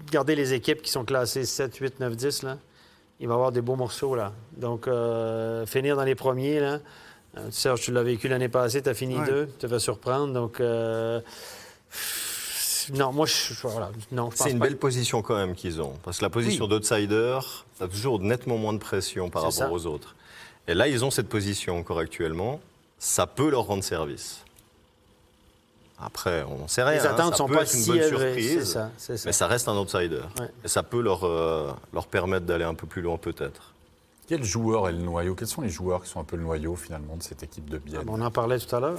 Regardez 0.06 0.34
les 0.34 0.54
équipes 0.54 0.80
qui 0.80 0.90
sont 0.90 1.04
classées 1.04 1.44
7, 1.44 1.76
8, 1.76 2.00
9, 2.00 2.16
10, 2.16 2.42
là. 2.44 2.58
Il 3.20 3.28
va 3.28 3.34
y 3.34 3.36
avoir 3.36 3.52
des 3.52 3.60
beaux 3.60 3.76
morceaux, 3.76 4.14
là. 4.14 4.32
Donc, 4.56 4.88
euh, 4.88 5.66
finir 5.66 5.96
dans 5.96 6.04
les 6.04 6.14
premiers, 6.14 6.60
là. 6.60 6.78
Euh, 7.36 7.48
Serge, 7.50 7.80
tu 7.80 7.92
l'as 7.92 8.02
vécu 8.02 8.28
l'année 8.28 8.48
passée, 8.48 8.82
tu 8.82 8.88
as 8.88 8.94
fini 8.94 9.18
Ouais. 9.18 9.26
deux, 9.26 9.48
tu 9.58 9.68
fait 9.68 9.78
surprendre. 9.78 10.32
Donc, 10.32 10.60
euh, 10.60 11.20
non, 12.94 13.12
moi, 13.12 13.26
je, 13.26 13.54
voilà, 13.62 13.90
non, 14.12 14.30
je 14.30 14.36
pense 14.36 14.44
C'est 14.46 14.50
une 14.52 14.58
pas. 14.58 14.66
belle 14.66 14.76
position 14.76 15.22
quand 15.22 15.36
même 15.36 15.54
qu'ils 15.54 15.80
ont. 15.80 15.94
Parce 16.04 16.18
que 16.18 16.24
la 16.24 16.30
position 16.30 16.66
d'outsider, 16.68 17.38
ça 17.78 17.86
a 17.86 17.88
toujours 17.88 18.20
nettement 18.20 18.56
moins 18.58 18.72
de 18.72 18.78
pression 18.78 19.30
par 19.30 19.50
C'est 19.52 19.62
rapport 19.62 19.80
ça. 19.80 19.88
aux 19.88 19.92
autres. 19.92 20.14
Et 20.68 20.74
là, 20.74 20.86
ils 20.88 21.04
ont 21.04 21.10
cette 21.10 21.28
position 21.28 21.78
encore 21.78 21.98
actuellement. 21.98 22.60
Ça 22.98 23.26
peut 23.26 23.50
leur 23.50 23.64
rendre 23.66 23.82
service. 23.84 24.40
Après, 25.98 26.42
on 26.48 26.58
n'en 26.58 26.68
sait 26.68 26.82
rien. 26.82 27.00
Les 27.00 27.06
hein. 27.06 27.10
attentes 27.12 27.32
Ça 27.32 27.38
sont 27.38 27.46
peut 27.46 27.54
pas 27.54 27.62
être 27.62 27.74
une 27.74 27.80
si 27.80 27.88
bonne 27.90 27.98
élevées. 27.98 28.16
surprise, 28.42 28.58
C'est 28.60 28.64
ça, 28.64 28.90
c'est 28.96 29.16
ça. 29.16 29.28
Mais 29.28 29.32
ça 29.32 29.46
reste 29.46 29.68
un 29.68 29.76
outsider. 29.78 30.20
Ouais. 30.40 30.48
Et 30.64 30.68
ça 30.68 30.82
peut 30.82 31.00
leur, 31.00 31.24
euh, 31.24 31.70
leur 31.92 32.06
permettre 32.06 32.46
d'aller 32.46 32.64
un 32.64 32.74
peu 32.74 32.86
plus 32.86 33.00
loin 33.02 33.16
peut-être. 33.16 33.73
Quel 34.26 34.42
joueur 34.44 34.88
est 34.88 34.92
le 34.92 34.98
noyau? 34.98 35.34
Quels 35.34 35.48
sont 35.48 35.60
les 35.60 35.68
joueurs 35.68 36.02
qui 36.02 36.08
sont 36.08 36.20
un 36.20 36.24
peu 36.24 36.36
le 36.36 36.42
noyau 36.42 36.76
finalement 36.76 37.16
de 37.16 37.22
cette 37.22 37.42
équipe 37.42 37.68
de 37.68 37.78
Bienne? 37.78 38.02
Ah, 38.06 38.10
on 38.10 38.20
en 38.20 38.30
parlait 38.30 38.58
tout 38.58 38.74
à 38.74 38.80
l'heure. 38.80 38.98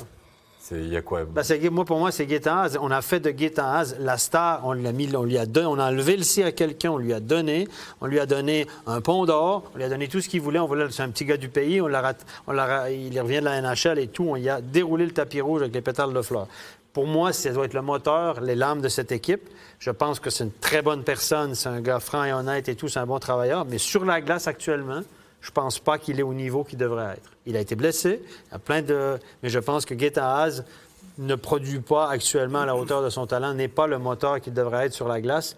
Il 0.71 0.87
y 0.87 0.97
a 0.97 1.01
quoi? 1.03 1.25
Ben, 1.25 1.43
c'est- 1.43 1.69
moi, 1.69 1.85
pour 1.85 1.99
moi, 1.99 2.11
c'est 2.11 2.25
Gaétan. 2.25 2.65
On 2.81 2.89
a 2.89 3.03
fait 3.03 3.19
de 3.19 3.29
Gaétan 3.29 3.83
la 3.99 4.17
star. 4.17 4.61
On, 4.63 4.73
l'a 4.73 4.91
mis, 4.91 5.15
on, 5.15 5.23
lui 5.23 5.37
a 5.37 5.45
donné, 5.45 5.67
on 5.67 5.77
a 5.77 5.89
enlevé 5.91 6.17
le 6.17 6.23
si 6.23 6.41
à 6.41 6.51
quelqu'un, 6.51 6.91
on 6.91 6.97
lui 6.97 7.13
a 7.13 7.19
donné. 7.19 7.67
On 8.01 8.07
lui 8.07 8.19
a 8.19 8.25
donné 8.25 8.65
un 8.87 8.99
pont 8.99 9.25
d'or, 9.25 9.69
on 9.73 9.77
lui 9.77 9.83
a 9.83 9.89
donné 9.89 10.07
tout 10.07 10.21
ce 10.21 10.29
qu'il 10.29 10.41
voulait. 10.41 10.57
On 10.57 10.65
voulait, 10.65 10.87
c'est 10.89 11.03
un 11.03 11.09
petit 11.09 11.25
gars 11.25 11.37
du 11.37 11.49
pays. 11.49 11.81
On 11.81 11.87
l'a, 11.87 12.89
il 12.89 13.19
revient 13.21 13.41
de 13.41 13.45
la 13.45 13.61
NHL 13.61 13.99
et 13.99 14.07
tout. 14.07 14.25
On 14.27 14.35
y 14.37 14.49
a 14.49 14.59
déroulé 14.59 15.05
le 15.05 15.11
tapis 15.11 15.39
rouge 15.39 15.61
avec 15.61 15.73
les 15.75 15.81
pétales 15.81 16.13
de 16.13 16.21
fleurs. 16.23 16.47
Pour 16.95 17.07
moi, 17.07 17.33
ça 17.33 17.51
doit 17.51 17.65
être 17.65 17.73
le 17.73 17.81
moteur, 17.81 18.39
les 18.39 18.55
lames 18.55 18.79
de 18.79 18.87
cette 18.87 19.11
équipe. 19.11 19.49
Je 19.79 19.91
pense 19.91 20.21
que 20.21 20.29
c'est 20.29 20.45
une 20.45 20.53
très 20.53 20.81
bonne 20.81 21.03
personne. 21.03 21.53
C'est 21.53 21.67
un 21.67 21.81
gars 21.81 21.99
franc 21.99 22.23
et 22.23 22.31
honnête 22.31 22.69
et 22.69 22.75
tout. 22.75 22.87
C'est 22.87 22.99
un 22.99 23.05
bon 23.05 23.19
travailleur. 23.19 23.65
Mais 23.65 23.79
sur 23.79 24.05
la 24.05 24.21
glace 24.21 24.47
actuellement, 24.47 25.01
je 25.41 25.51
pense 25.51 25.77
pas 25.77 25.97
qu'il 25.97 26.21
est 26.21 26.23
au 26.23 26.33
niveau 26.33 26.63
qu'il 26.63 26.79
devrait 26.79 27.15
être. 27.17 27.31
Il 27.45 27.57
a 27.57 27.59
été 27.59 27.75
blessé. 27.75 28.21
Il 28.47 28.51
y 28.53 28.55
a 28.55 28.59
plein 28.59 28.81
de... 28.81 29.19
Mais 29.43 29.49
je 29.49 29.59
pense 29.59 29.83
que 29.85 29.93
Gaétan 29.93 30.23
Haas 30.23 30.63
ne 31.17 31.35
produit 31.35 31.81
pas 31.81 32.09
actuellement 32.09 32.61
à 32.61 32.65
la 32.65 32.77
hauteur 32.77 33.03
de 33.03 33.09
son 33.09 33.27
talent, 33.27 33.53
n'est 33.53 33.67
pas 33.67 33.87
le 33.87 33.99
moteur 33.99 34.39
qu'il 34.39 34.53
devrait 34.53 34.85
être 34.85 34.93
sur 34.93 35.09
la 35.09 35.19
glace. 35.19 35.57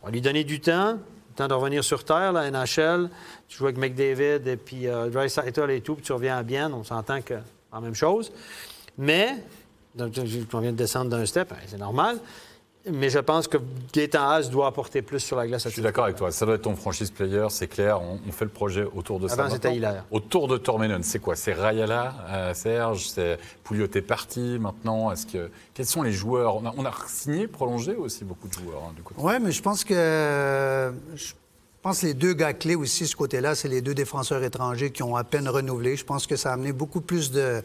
On 0.00 0.06
va 0.06 0.10
lui 0.10 0.22
donner 0.22 0.42
du 0.44 0.58
temps, 0.58 0.96
temps 1.36 1.48
de 1.48 1.54
revenir 1.54 1.84
sur 1.84 2.02
Terre, 2.02 2.32
la 2.32 2.50
NHL. 2.50 3.10
Tu 3.46 3.58
joues 3.58 3.66
avec 3.66 3.76
McDavid 3.76 4.48
et 4.48 4.56
puis 4.56 4.88
euh, 4.88 5.10
Draisaitl 5.10 5.70
et 5.70 5.82
tout, 5.82 5.96
puis 5.96 6.04
tu 6.04 6.14
reviens 6.14 6.38
à 6.38 6.42
Bienne. 6.42 6.72
On 6.72 6.82
s'entend 6.82 7.20
que 7.20 7.34
la 7.74 7.80
même 7.82 7.94
chose. 7.94 8.32
Mais, 8.96 9.36
donc, 9.98 10.12
on 10.52 10.60
vient 10.60 10.72
de 10.72 10.76
descendre 10.76 11.10
d'un 11.10 11.26
step, 11.26 11.52
hein, 11.52 11.56
c'est 11.66 11.78
normal. 11.78 12.18
Mais 12.90 13.10
je 13.10 13.18
pense 13.18 13.48
que 13.48 13.58
Gaétan 13.92 14.22
Haas 14.22 14.48
doit 14.48 14.66
apporter 14.66 15.02
plus 15.02 15.20
sur 15.20 15.36
la 15.36 15.46
glace. 15.46 15.66
à 15.66 15.68
Je 15.68 15.74
suis 15.74 15.82
d'accord 15.82 16.04
avec 16.04 16.16
toi. 16.16 16.30
Ça 16.30 16.46
doit 16.46 16.54
être 16.54 16.62
ton 16.62 16.76
franchise 16.76 17.10
player, 17.10 17.46
c'est 17.50 17.66
clair. 17.66 18.00
On, 18.00 18.18
on 18.26 18.32
fait 18.32 18.44
le 18.44 18.50
projet 18.50 18.84
autour 18.94 19.20
de 19.20 19.28
ça. 19.28 19.34
Avant, 19.34 19.50
c'était. 19.50 19.74
Hilaire. 19.74 20.04
Autour 20.10 20.48
de 20.48 20.56
Tormenon, 20.56 21.00
c'est 21.02 21.18
quoi? 21.18 21.36
C'est 21.36 21.52
Rayala, 21.52 22.14
euh, 22.28 22.54
Serge 22.54 23.08
C'est 23.08 23.38
Pouliot 23.64 23.88
est 23.92 24.00
parti 24.00 24.58
maintenant 24.58 25.10
Est-ce 25.10 25.26
que 25.26 25.50
quels 25.74 25.86
sont 25.86 26.02
les 26.02 26.12
joueurs? 26.12 26.56
On 26.56 26.66
a, 26.66 26.74
on 26.76 26.84
a 26.84 26.92
signé, 27.08 27.46
prolongé 27.46 27.94
aussi 27.94 28.24
beaucoup 28.24 28.48
de 28.48 28.54
joueurs 28.54 28.84
hein, 28.88 28.92
du 28.96 29.02
côté. 29.02 29.20
Oui, 29.22 29.34
mais 29.42 29.52
je 29.52 29.60
pense 29.60 29.84
que 29.84 30.92
je 31.14 31.32
pense 31.82 32.00
que 32.00 32.06
les 32.06 32.14
deux 32.14 32.32
gars 32.32 32.54
clés 32.54 32.74
aussi, 32.74 33.06
ce 33.06 33.16
côté-là, 33.16 33.54
c'est 33.54 33.68
les 33.68 33.82
deux 33.82 33.94
défenseurs 33.94 34.42
étrangers 34.42 34.92
qui 34.92 35.02
ont 35.02 35.16
à 35.16 35.24
peine 35.24 35.48
renouvelé. 35.48 35.96
Je 35.96 36.04
pense 36.04 36.26
que 36.26 36.36
ça 36.36 36.50
a 36.50 36.52
amené 36.54 36.72
beaucoup 36.72 37.00
plus 37.00 37.30
de, 37.30 37.62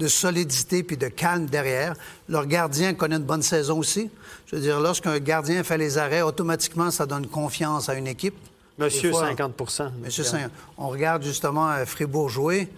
de 0.00 0.08
solidité 0.08 0.82
puis 0.82 0.96
de 0.96 1.08
calme 1.08 1.46
derrière. 1.46 1.94
Leur 2.28 2.46
gardien 2.46 2.94
connaît 2.94 3.16
une 3.16 3.22
bonne 3.22 3.42
saison 3.42 3.78
aussi. 3.78 4.10
Je 4.46 4.56
veux 4.56 4.62
dire, 4.62 4.80
lorsqu'un 4.80 5.18
gardien 5.20 5.62
fait 5.62 5.78
les 5.78 5.98
arrêts, 5.98 6.22
automatiquement, 6.22 6.90
ça 6.90 7.06
donne 7.06 7.26
confiance 7.26 7.88
à 7.88 7.94
une 7.94 8.08
équipe. 8.08 8.34
Monsieur 8.78 9.10
Des 9.10 9.16
fois, 9.16 9.28
50 9.28 9.92
Monsieur 10.02 10.24
Saint, 10.24 10.50
on 10.78 10.88
regarde 10.88 11.22
justement 11.22 11.70
euh, 11.70 11.84
Fribourg 11.84 12.30
jouer. 12.30 12.68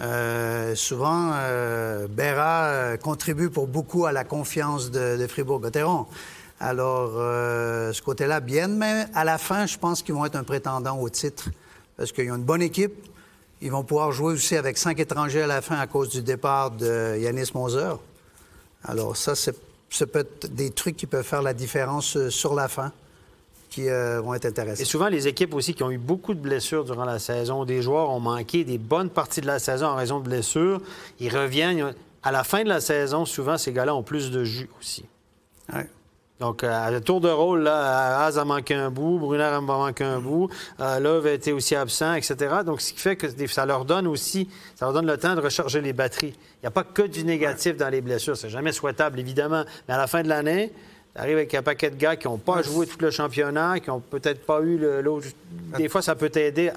Euh, 0.00 0.76
souvent, 0.76 1.32
euh, 1.32 2.06
euh, 2.18 2.96
contribue 2.98 3.50
pour 3.50 3.66
beaucoup 3.66 4.06
à 4.06 4.12
la 4.12 4.22
confiance 4.22 4.90
de, 4.90 5.16
de 5.16 5.26
Fribourg-Gotteron. 5.26 6.06
Alors, 6.60 7.12
euh, 7.16 7.92
ce 7.92 8.02
côté-là, 8.02 8.40
bien, 8.40 8.68
mais 8.68 9.06
à 9.14 9.24
la 9.24 9.38
fin, 9.38 9.66
je 9.66 9.78
pense 9.78 10.02
qu'ils 10.02 10.14
vont 10.14 10.24
être 10.24 10.36
un 10.36 10.44
prétendant 10.44 10.98
au 10.98 11.08
titre 11.08 11.48
parce 11.96 12.12
qu'ils 12.12 12.30
ont 12.30 12.36
une 12.36 12.44
bonne 12.44 12.62
équipe. 12.62 12.92
Ils 13.60 13.70
vont 13.70 13.82
pouvoir 13.82 14.12
jouer 14.12 14.34
aussi 14.34 14.56
avec 14.56 14.78
cinq 14.78 15.00
étrangers 15.00 15.42
à 15.42 15.46
la 15.46 15.62
fin 15.62 15.78
à 15.78 15.86
cause 15.86 16.10
du 16.10 16.22
départ 16.22 16.70
de 16.70 17.18
Yanis 17.18 17.50
Moser. 17.54 17.94
Alors, 18.84 19.16
ça, 19.16 19.34
c'est 19.34 19.56
c'est 19.90 20.06
peut-être 20.06 20.54
des 20.54 20.70
trucs 20.70 20.96
qui 20.96 21.06
peuvent 21.06 21.24
faire 21.24 21.42
la 21.42 21.54
différence 21.54 22.16
euh, 22.16 22.30
sur 22.30 22.54
la 22.54 22.68
fin 22.68 22.92
qui 23.70 23.88
euh, 23.88 24.20
vont 24.20 24.34
être 24.34 24.46
intéressants. 24.46 24.80
Et 24.80 24.86
souvent, 24.86 25.08
les 25.08 25.28
équipes 25.28 25.54
aussi 25.54 25.74
qui 25.74 25.82
ont 25.82 25.90
eu 25.90 25.98
beaucoup 25.98 26.34
de 26.34 26.40
blessures 26.40 26.84
durant 26.84 27.04
la 27.04 27.18
saison, 27.18 27.64
des 27.64 27.82
joueurs 27.82 28.10
ont 28.10 28.20
manqué 28.20 28.64
des 28.64 28.78
bonnes 28.78 29.10
parties 29.10 29.42
de 29.42 29.46
la 29.46 29.58
saison 29.58 29.86
en 29.86 29.96
raison 29.96 30.20
de 30.20 30.24
blessures. 30.24 30.80
Ils 31.20 31.34
reviennent. 31.34 31.94
À 32.20 32.32
la 32.32 32.42
fin 32.42 32.64
de 32.64 32.68
la 32.68 32.80
saison, 32.80 33.24
souvent, 33.24 33.56
ces 33.56 33.72
gars-là 33.72 33.94
ont 33.94 34.02
plus 34.02 34.30
de 34.30 34.42
jus 34.42 34.68
aussi. 34.80 35.04
Ouais. 35.72 35.88
Donc, 36.40 36.62
euh, 36.62 36.70
à 36.70 36.90
le 36.92 37.00
tour 37.00 37.20
de 37.20 37.28
rôle, 37.28 37.62
là, 37.64 38.24
Az 38.24 38.38
a 38.38 38.44
manqué 38.44 38.74
un 38.74 38.90
bout, 38.90 39.18
Brunner 39.18 39.42
a 39.42 39.60
manqué 39.60 40.04
un 40.04 40.20
bout, 40.20 40.48
euh, 40.78 41.00
Love 41.00 41.26
a 41.26 41.32
été 41.32 41.52
aussi 41.52 41.74
absent, 41.74 42.14
etc. 42.14 42.36
Donc, 42.64 42.80
ce 42.80 42.92
qui 42.92 43.00
fait 43.00 43.16
que 43.16 43.26
ça 43.48 43.66
leur 43.66 43.84
donne 43.84 44.06
aussi, 44.06 44.48
ça 44.76 44.84
leur 44.86 44.92
donne 44.94 45.06
le 45.06 45.16
temps 45.18 45.34
de 45.34 45.40
recharger 45.40 45.80
les 45.80 45.92
batteries. 45.92 46.34
Il 46.38 46.60
n'y 46.62 46.68
a 46.68 46.70
pas 46.70 46.84
que 46.84 47.02
du 47.02 47.24
négatif 47.24 47.76
dans 47.76 47.88
les 47.88 48.00
blessures. 48.00 48.36
C'est 48.36 48.50
jamais 48.50 48.70
souhaitable, 48.70 49.18
évidemment. 49.18 49.64
Mais 49.88 49.94
à 49.94 49.98
la 49.98 50.06
fin 50.06 50.22
de 50.22 50.28
l'année, 50.28 50.72
tu 51.14 51.20
arrives 51.20 51.36
avec 51.38 51.52
un 51.54 51.62
paquet 51.62 51.90
de 51.90 51.96
gars 51.96 52.14
qui 52.14 52.28
n'ont 52.28 52.38
pas 52.38 52.62
joué 52.62 52.86
tout 52.86 52.98
le 53.00 53.10
championnat, 53.10 53.80
qui 53.80 53.90
n'ont 53.90 53.98
peut-être 53.98 54.46
pas 54.46 54.60
eu 54.60 54.78
le- 54.78 55.00
l'autre. 55.00 55.26
Des 55.76 55.88
fois, 55.88 56.02
ça 56.02 56.14
peut 56.14 56.28
t'aider 56.30 56.70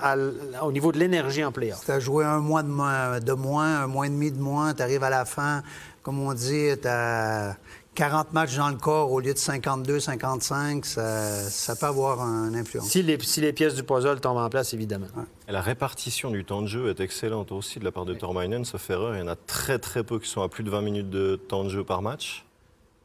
au 0.63 0.71
niveau 0.71 0.91
de 0.91 0.97
l'énergie 0.97 1.43
en 1.45 1.51
playoff. 1.51 1.85
Tu 1.85 1.91
as 1.91 1.99
joué 1.99 2.25
un 2.25 2.39
mois 2.39 2.63
de 2.63 2.67
moins, 2.69 3.19
de 3.19 3.33
moins, 3.33 3.83
un 3.83 3.87
mois 3.87 4.07
et 4.07 4.09
demi 4.09 4.31
de 4.31 4.39
moins, 4.41 4.73
tu 4.73 4.81
arrives 4.81 5.03
à 5.03 5.11
la 5.11 5.25
fin, 5.25 5.61
comme 6.01 6.19
on 6.19 6.33
dit, 6.33 6.69
tu 6.81 6.87
as 6.87 7.55
40 7.95 8.31
matchs 8.31 8.55
dans 8.55 8.69
le 8.69 8.77
corps 8.77 9.11
au 9.11 9.19
lieu 9.19 9.33
de 9.33 9.37
52, 9.37 9.99
55, 9.99 10.85
ça, 10.85 11.49
ça 11.49 11.75
peut 11.75 11.85
avoir 11.85 12.21
une 12.21 12.55
influence. 12.55 12.87
Si 12.87 13.03
les, 13.03 13.19
si 13.19 13.41
les 13.41 13.51
pièces 13.51 13.75
du 13.75 13.83
puzzle 13.83 14.21
tombent 14.21 14.37
en 14.37 14.49
place, 14.49 14.73
évidemment. 14.73 15.07
La 15.47 15.61
répartition 15.61 16.31
du 16.31 16.45
temps 16.45 16.61
de 16.61 16.67
jeu 16.67 16.89
est 16.89 17.01
excellente 17.01 17.51
aussi 17.51 17.79
de 17.79 17.83
la 17.83 17.91
part 17.91 18.05
de 18.05 18.13
Tormainen, 18.13 18.63
sauf 18.63 18.89
erreur. 18.89 19.15
Il 19.15 19.19
y 19.19 19.21
en 19.21 19.27
a 19.27 19.35
très 19.35 19.77
très 19.77 20.03
peu 20.03 20.19
qui 20.19 20.29
sont 20.29 20.41
à 20.41 20.47
plus 20.47 20.63
de 20.63 20.69
20 20.69 20.81
minutes 20.81 21.09
de 21.09 21.35
temps 21.35 21.65
de 21.65 21.69
jeu 21.69 21.83
par 21.83 22.01
match, 22.01 22.45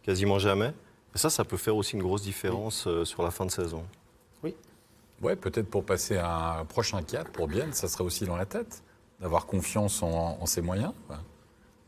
quasiment 0.05 0.39
jamais. 0.39 0.73
Et 1.15 1.19
ça, 1.19 1.31
ça 1.31 1.45
peut 1.45 1.57
faire 1.57 1.75
aussi 1.75 1.97
une 1.97 2.03
grosse 2.03 2.23
différence 2.23 2.87
euh, 2.87 3.05
sur 3.05 3.23
la 3.23 3.31
fin 3.31 3.47
de 3.47 3.51
saison. 3.51 3.85
Ouais, 5.23 5.35
peut-être 5.35 5.71
pour 5.71 5.83
passer 5.83 6.19
à 6.19 6.59
un 6.61 6.67
prochain 6.67 7.03
cap 7.03 7.29
pour 7.31 7.49
Bienne, 7.49 7.73
ça 7.73 7.89
serait 7.89 8.05
aussi 8.05 8.27
dans 8.27 8.37
la 8.37 8.45
tête, 8.45 8.83
d'avoir 9.19 9.47
confiance 9.47 10.03
en, 10.03 10.37
en 10.39 10.45
ses 10.45 10.61
moyens. 10.61 10.93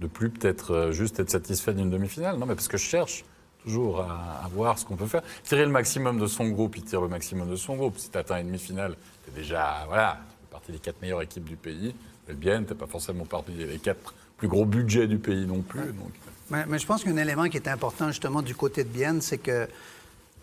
De 0.01 0.07
plus 0.07 0.31
peut-être 0.31 0.73
euh, 0.73 0.93
juste 0.93 1.19
être 1.19 1.31
satisfait 1.31 1.75
d'une 1.75 1.91
demi-finale. 1.91 2.37
Non, 2.39 2.47
mais 2.47 2.55
parce 2.55 2.69
que 2.69 2.77
je 2.77 2.85
cherche 2.85 3.25
toujours 3.65 4.01
à, 4.01 4.43
à 4.45 4.49
voir 4.49 4.79
ce 4.79 4.85
qu'on 4.85 4.97
peut 4.97 5.07
faire. 5.07 5.23
Tirer 5.43 5.65
le 5.65 5.73
maximum 5.73 6.19
de 6.19 6.27
son 6.27 6.49
groupe, 6.49 6.77
il 6.77 6.85
tire 6.85 7.01
le 7.01 7.09
maximum 7.09 7.51
de 7.51 7.57
son 7.57 7.77
groupe. 7.77 7.99
Si 7.99 8.09
tu 8.11 8.17
atteins 8.17 8.39
une 8.41 8.47
demi-finale, 8.47 8.97
tu 9.25 9.31
es 9.31 9.35
déjà, 9.35 9.85
voilà, 9.89 10.19
tu 10.31 10.47
fais 10.47 10.53
partie 10.53 10.73
des 10.73 10.79
quatre 10.79 11.03
meilleures 11.03 11.23
équipes 11.23 11.45
du 11.45 11.57
pays. 11.57 11.95
Le 12.29 12.35
Bienne, 12.35 12.65
tu 12.67 12.75
pas 12.75 12.87
forcément 12.87 13.25
parmi 13.25 13.55
les 13.55 13.79
quatre 13.79 14.15
plus 14.37 14.49
gros 14.49 14.65
budgets 14.65 15.09
du 15.09 15.19
pays 15.19 15.47
non 15.47 15.63
plus. 15.63 15.81
Donc, 15.81 16.13
Mais, 16.51 16.65
mais 16.67 16.79
je 16.79 16.87
pense 16.87 17.03
qu'un 17.03 17.17
élément 17.17 17.49
qui 17.49 17.57
est 17.57 17.69
important 17.69 18.07
justement 18.09 18.43
du 18.43 18.55
côté 18.55 18.85
de 18.85 18.89
Bienne, 18.89 19.21
c'est 19.21 19.39
que 19.39 19.67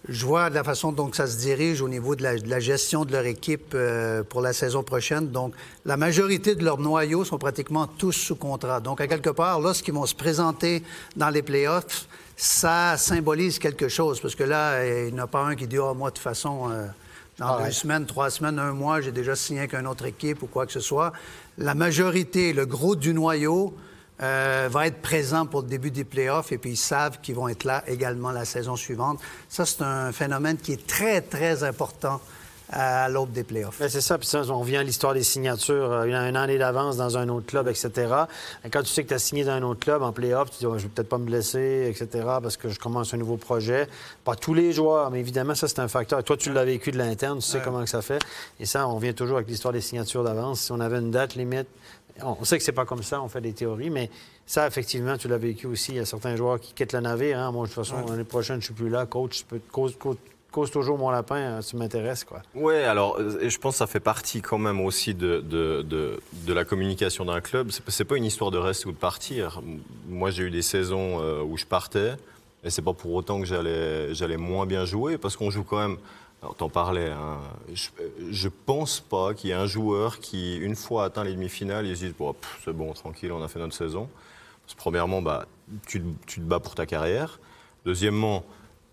je 0.07 0.25
vois 0.25 0.49
de 0.49 0.55
la 0.55 0.63
façon 0.63 0.91
dont 0.91 1.11
ça 1.11 1.25
se 1.25 1.37
dirige 1.37 1.81
au 1.81 1.89
niveau 1.89 2.15
de 2.15 2.23
la, 2.23 2.37
de 2.37 2.49
la 2.49 2.59
gestion 2.59 3.05
de 3.05 3.11
leur 3.11 3.25
équipe 3.25 3.73
euh, 3.73 4.23
pour 4.23 4.41
la 4.41 4.53
saison 4.53 4.83
prochaine. 4.83 5.29
Donc, 5.29 5.53
la 5.85 5.97
majorité 5.97 6.55
de 6.55 6.63
leurs 6.63 6.79
noyaux 6.79 7.25
sont 7.25 7.37
pratiquement 7.37 7.87
tous 7.87 8.11
sous 8.11 8.35
contrat. 8.35 8.79
Donc, 8.79 9.01
à 9.01 9.07
quelque 9.07 9.31
part, 9.31 9.59
lorsqu'ils 9.59 9.93
vont 9.93 10.05
se 10.05 10.15
présenter 10.15 10.83
dans 11.15 11.29
les 11.29 11.41
playoffs, 11.41 12.07
ça 12.37 12.97
symbolise 12.97 13.57
quelque 13.57 13.87
chose. 13.87 14.19
Parce 14.19 14.35
que 14.35 14.43
là, 14.43 14.85
il 14.85 15.13
n'y 15.13 15.19
en 15.19 15.23
a 15.23 15.27
pas 15.27 15.43
un 15.43 15.55
qui 15.55 15.67
dit, 15.67 15.79
oh, 15.79 15.93
moi, 15.95 16.09
de 16.09 16.15
toute 16.15 16.23
façon, 16.23 16.69
euh, 16.69 16.85
dans 17.39 17.63
deux 17.63 17.71
semaines, 17.71 18.05
trois 18.05 18.29
semaines, 18.29 18.59
un 18.59 18.73
mois, 18.73 19.01
j'ai 19.01 19.11
déjà 19.11 19.35
signé 19.35 19.59
avec 19.61 19.73
une 19.73 19.87
autre 19.87 20.05
équipe 20.05 20.43
ou 20.43 20.47
quoi 20.47 20.65
que 20.65 20.71
ce 20.71 20.79
soit. 20.79 21.13
La 21.57 21.73
majorité, 21.73 22.53
le 22.53 22.65
gros 22.65 22.95
du 22.95 23.13
noyau, 23.13 23.73
euh, 24.21 24.69
va 24.71 24.87
être 24.87 25.01
présent 25.01 25.45
pour 25.45 25.61
le 25.61 25.67
début 25.67 25.91
des 25.91 26.05
playoffs 26.05 26.51
et 26.51 26.57
puis 26.57 26.71
ils 26.71 26.77
savent 26.77 27.19
qu'ils 27.21 27.35
vont 27.35 27.47
être 27.49 27.63
là 27.65 27.83
également 27.87 28.31
la 28.31 28.45
saison 28.45 28.75
suivante. 28.75 29.19
Ça, 29.49 29.65
c'est 29.65 29.81
un 29.81 30.11
phénomène 30.11 30.57
qui 30.57 30.73
est 30.73 30.87
très, 30.87 31.21
très 31.21 31.63
important 31.63 32.21
à 32.71 33.07
l'aube 33.09 33.31
des 33.31 33.43
playoffs. 33.43 33.77
Ben, 33.79 33.89
c'est 33.89 34.01
ça, 34.01 34.17
puis 34.17 34.27
ça, 34.27 34.41
on 34.49 34.59
revient 34.59 34.77
à 34.77 34.83
l'histoire 34.83 35.13
des 35.13 35.21
signatures. 35.23 35.91
euh, 35.91 36.07
Il 36.07 36.11
y 36.11 36.15
a 36.15 36.19
un 36.19 36.33
année 36.33 36.57
d'avance 36.57 36.97
dans 36.97 37.15
un 37.15 37.29
autre 37.29 37.45
club, 37.45 37.67
etc. 37.67 37.91
Et 38.63 38.69
quand 38.71 38.81
tu 38.81 38.87
sais 38.87 39.03
que 39.03 39.09
tu 39.09 39.13
as 39.13 39.19
signé 39.19 39.43
dans 39.43 39.51
un 39.51 39.61
autre 39.61 39.81
club 39.81 40.01
en 40.01 40.11
playoff, 40.11 40.49
tu 40.49 40.57
dis 40.57 40.63
je 40.63 40.83
vais 40.83 40.89
peut-être 40.89 41.09
pas 41.09 41.19
me 41.19 41.25
blesser, 41.25 41.87
etc., 41.89 42.25
parce 42.41 42.57
que 42.57 42.69
je 42.69 42.79
commence 42.79 43.13
un 43.13 43.17
nouveau 43.17 43.37
projet. 43.37 43.87
Pas 44.23 44.35
tous 44.35 44.55
les 44.55 44.71
joueurs, 44.73 45.11
mais 45.11 45.19
évidemment, 45.19 45.53
ça, 45.53 45.67
c'est 45.67 45.79
un 45.79 45.87
facteur. 45.87 46.23
Toi, 46.23 46.37
tu 46.37 46.51
l'as 46.51 46.65
vécu 46.65 46.91
de 46.91 46.97
l'interne, 46.97 47.37
tu 47.37 47.45
sais 47.45 47.61
comment 47.63 47.83
que 47.83 47.89
ça 47.89 48.01
fait. 48.01 48.19
Et 48.59 48.65
ça, 48.65 48.87
on 48.87 48.97
vient 48.97 49.13
toujours 49.13 49.37
avec 49.37 49.47
l'histoire 49.47 49.71
des 49.73 49.81
signatures 49.81 50.23
d'avance. 50.23 50.61
Si 50.61 50.71
on 50.71 50.79
avait 50.79 50.97
une 50.97 51.11
date 51.11 51.35
limite, 51.35 51.67
on 52.21 52.43
sait 52.45 52.57
que 52.57 52.63
c'est 52.63 52.71
pas 52.71 52.85
comme 52.85 53.03
ça, 53.03 53.21
on 53.21 53.27
fait 53.29 53.41
des 53.41 53.53
théories, 53.53 53.89
mais 53.89 54.09
Ça, 54.47 54.67
effectivement, 54.67 55.17
tu 55.17 55.27
l'as 55.27 55.39
vécu 55.39 55.65
aussi. 55.65 55.93
Il 55.93 55.95
y 55.97 55.99
a 55.99 56.05
certains 56.05 56.35
joueurs 56.35 56.59
qui 56.59 56.71
quittent 56.73 56.93
le 56.93 56.99
navire. 56.99 57.39
hein. 57.39 57.51
Moi, 57.51 57.65
de 57.65 57.73
toute 57.73 57.83
façon, 57.83 58.05
l'année 58.07 58.23
prochaine, 58.23 58.57
je 58.57 58.59
ne 58.59 58.63
suis 58.65 58.73
plus 58.75 58.89
là. 58.89 59.07
Coach, 59.07 59.43
peux, 59.45 59.59
cause, 59.71 59.95
cause- 59.97 60.17
cause 60.51 60.69
toujours 60.69 60.99
mon 60.99 61.09
lapin, 61.09 61.57
hein, 61.57 61.59
tu 61.67 61.75
m'intéresses, 61.77 62.23
quoi. 62.23 62.43
Ouais, 62.53 62.83
alors, 62.83 63.17
euh, 63.19 63.49
je 63.49 63.57
pense 63.57 63.73
que 63.73 63.77
ça 63.79 63.87
fait 63.87 63.99
partie 63.99 64.41
quand 64.43 64.59
même 64.59 64.79
aussi 64.81 65.15
de, 65.15 65.39
de, 65.41 65.81
de, 65.81 66.19
de 66.45 66.53
la 66.53 66.63
communication 66.63 67.25
d'un 67.25 67.41
club. 67.41 67.71
C'est, 67.89 68.05
pas 68.05 68.17
une 68.17 68.23
histoire 68.23 68.51
de 68.51 68.59
rester 68.59 68.87
ou 68.87 68.91
de 68.91 68.97
partir. 68.97 69.61
Moi, 70.07 70.29
j'ai 70.29 70.43
eu 70.43 70.51
des 70.51 70.61
saisons 70.61 71.19
euh, 71.21 71.41
où 71.41 71.57
je 71.57 71.65
partais, 71.65 72.13
et 72.63 72.69
c'est 72.69 72.83
pas 72.83 72.93
pour 72.93 73.13
autant 73.13 73.39
que 73.41 73.45
j'allais 73.47 74.37
moins 74.37 74.67
bien 74.67 74.85
jouer, 74.85 75.17
parce 75.17 75.35
qu'on 75.35 75.49
joue 75.49 75.63
quand 75.63 75.79
même. 75.79 75.97
Alors, 76.41 76.55
t'en 76.55 76.69
parlais. 76.69 77.09
hein, 77.09 77.39
je, 77.73 77.89
je 78.29 78.49
pense 78.49 78.99
pas 78.99 79.33
qu'il 79.33 79.49
y 79.49 79.53
ait 79.53 79.55
un 79.55 79.65
joueur 79.67 80.19
qui, 80.19 80.57
une 80.57 80.75
fois 80.75 81.05
atteint 81.05 81.23
les 81.23 81.33
demi-finales, 81.33 81.87
il 81.87 81.95
se 81.97 82.05
dise 82.05 82.13
bon, 82.17 82.35
c'est 82.63 82.73
bon, 82.73 82.93
tranquille, 82.93 83.31
on 83.31 83.43
a 83.43 83.47
fait 83.47 83.59
notre 83.59 83.75
saison. 83.75 84.07
Parce 84.63 84.75
que 84.75 84.79
premièrement, 84.79 85.21
bah, 85.21 85.45
tu, 85.87 86.01
te- 86.01 86.25
tu 86.27 86.39
te 86.39 86.45
bats 86.45 86.59
pour 86.59 86.75
ta 86.75 86.85
carrière. 86.85 87.39
Deuxièmement, 87.85 88.43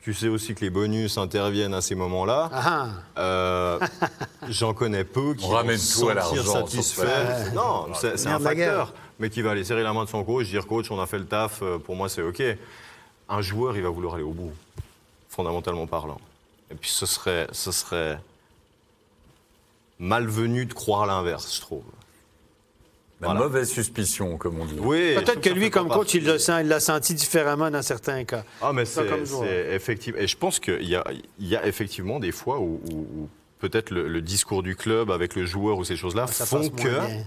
tu 0.02 0.14
sais 0.14 0.28
aussi 0.28 0.54
que 0.54 0.60
les 0.62 0.70
bonus 0.70 1.16
interviennent 1.18 1.74
à 1.74 1.80
ces 1.80 1.94
moments-là. 1.94 2.50
Ah, 2.52 2.86
Euh, 3.18 3.78
J'en 4.48 4.72
connais 4.74 5.04
peu 5.04 5.34
qui 5.34 5.44
On 5.44 5.48
vont 5.48 5.54
ramène 5.56 5.78
se 5.78 6.00
tout 6.00 6.08
à 6.08 6.20
sentir 6.22 6.42
satisfaits. 6.44 7.52
Non, 7.54 7.86
c'est 7.94 8.26
un 8.28 8.38
facteur. 8.40 8.92
Mais 9.18 9.30
qui 9.30 9.42
va 9.42 9.50
aller 9.52 9.62
serrer 9.64 9.82
la 9.82 9.92
main 9.92 10.04
de 10.04 10.08
son 10.08 10.24
coach, 10.24 10.46
dire 10.48 10.66
coach, 10.66 10.90
on 10.90 11.00
a 11.00 11.06
fait 11.06 11.18
le 11.18 11.26
taf, 11.26 11.60
euh, 11.62 11.78
pour 11.78 11.94
moi 11.96 12.08
c'est 12.08 12.22
OK. 12.22 12.42
Un 13.28 13.40
joueur, 13.40 13.76
il 13.76 13.82
va 13.82 13.88
vouloir 13.90 14.14
aller 14.14 14.24
au 14.24 14.32
bout, 14.32 14.50
fondamentalement 15.28 15.86
parlant. 15.86 16.18
Et 16.72 16.74
puis 16.74 16.90
ce 16.90 17.06
serait, 17.06 17.46
ce 17.52 17.70
serait 17.70 18.18
malvenu 19.98 20.66
de 20.66 20.72
croire 20.72 21.06
l'inverse, 21.06 21.54
je 21.56 21.60
trouve. 21.60 21.84
La 23.20 23.28
Voilà. 23.28 23.40
mauvaise 23.42 23.70
suspicion, 23.70 24.36
comme 24.36 24.58
on 24.58 24.64
dit. 24.64 24.74
Oui, 24.80 25.14
Peut-être 25.14 25.40
que 25.40 25.48
lui, 25.50 25.70
comme 25.70 25.86
coach, 25.88 26.14
il 26.14 26.20
partie- 26.24 26.32
le 26.32 26.38
sent, 26.38 26.62
il 26.62 26.68
l'a 26.68 26.80
senti 26.80 27.14
différemment 27.14 27.70
dans 27.70 27.82
certains 27.82 28.24
cas. 28.24 28.42
Ah, 28.60 28.72
mais 28.72 28.84
c'est 28.84 29.06
effectivement. 29.70 30.18
Et 30.20 30.26
je 30.26 30.36
pense 30.36 30.58
qu'il 30.58 30.82
y 30.82 30.98
y 31.38 31.56
a 31.56 31.66
effectivement 31.66 32.18
des 32.18 32.32
fois 32.32 32.58
où, 32.58 32.80
où- 32.90 32.96
où 33.20 33.28
peut-être 33.60 33.90
le, 33.90 34.08
le 34.08 34.20
discours 34.22 34.64
du 34.64 34.74
club 34.74 35.12
avec 35.12 35.36
le 35.36 35.46
joueur 35.46 35.78
ou 35.78 35.84
ces 35.84 35.94
choses-là 35.94 36.26
Ça 36.26 36.46
font 36.46 36.68
que 36.68 36.82
bien. 36.82 37.24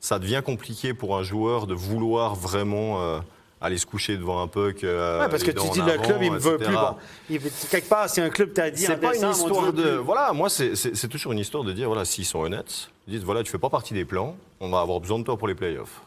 ça 0.00 0.18
devient 0.18 0.40
compliqué 0.42 0.94
pour 0.94 1.18
un 1.18 1.22
joueur 1.22 1.66
de 1.66 1.74
vouloir 1.74 2.34
vraiment 2.34 3.02
euh, 3.02 3.20
aller 3.60 3.78
se 3.78 3.86
coucher 3.86 4.16
devant 4.16 4.40
un 4.40 4.46
puck. 4.46 4.84
euh, 4.84 5.20
Ouais, 5.20 5.28
parce 5.28 5.42
que 5.42 5.50
tu 5.50 5.68
dis 5.70 5.80
le 5.80 5.92
avant, 5.92 6.02
club, 6.02 6.22
il 6.22 6.32
me 6.32 6.38
veut 6.38 6.58
plus. 6.58 6.72
Bon, 6.72 6.96
il- 7.28 7.40
quelque 7.70 7.88
part, 7.88 8.08
si 8.08 8.20
un 8.20 8.30
club 8.30 8.52
t'a 8.52 8.70
dit 8.70 8.82
C'est 8.82 8.96
pas 8.96 9.14
une 9.16 9.22
décembre, 9.22 9.34
on 9.44 9.48
te 9.48 9.52
histoire 9.52 9.72
de. 9.72 9.82
plus. 9.82 9.96
Voilà, 10.04 10.32
moi, 10.32 10.48
c'est- 10.48 11.08
toujours 11.08 11.32
une 11.32 11.38
histoire 11.40 11.64
de 11.64 11.72
dire 11.72 11.88
voilà, 11.88 12.04
s'ils 12.04 12.24
sont 12.24 12.38
honnêtes, 12.40 12.90
ils 13.06 13.14
disent 13.14 13.24
voilà, 13.24 13.42
tu 13.42 13.50
fais 13.50 13.58
pas 13.58 13.70
partie 13.70 13.94
des 13.94 14.04
plans, 14.04 14.36
on 14.60 14.68
va 14.70 14.80
avoir 14.80 15.00
besoin 15.00 15.18
de 15.18 15.24
toi 15.24 15.36
pour 15.36 15.48
les 15.48 15.54
playoffs. 15.54 16.02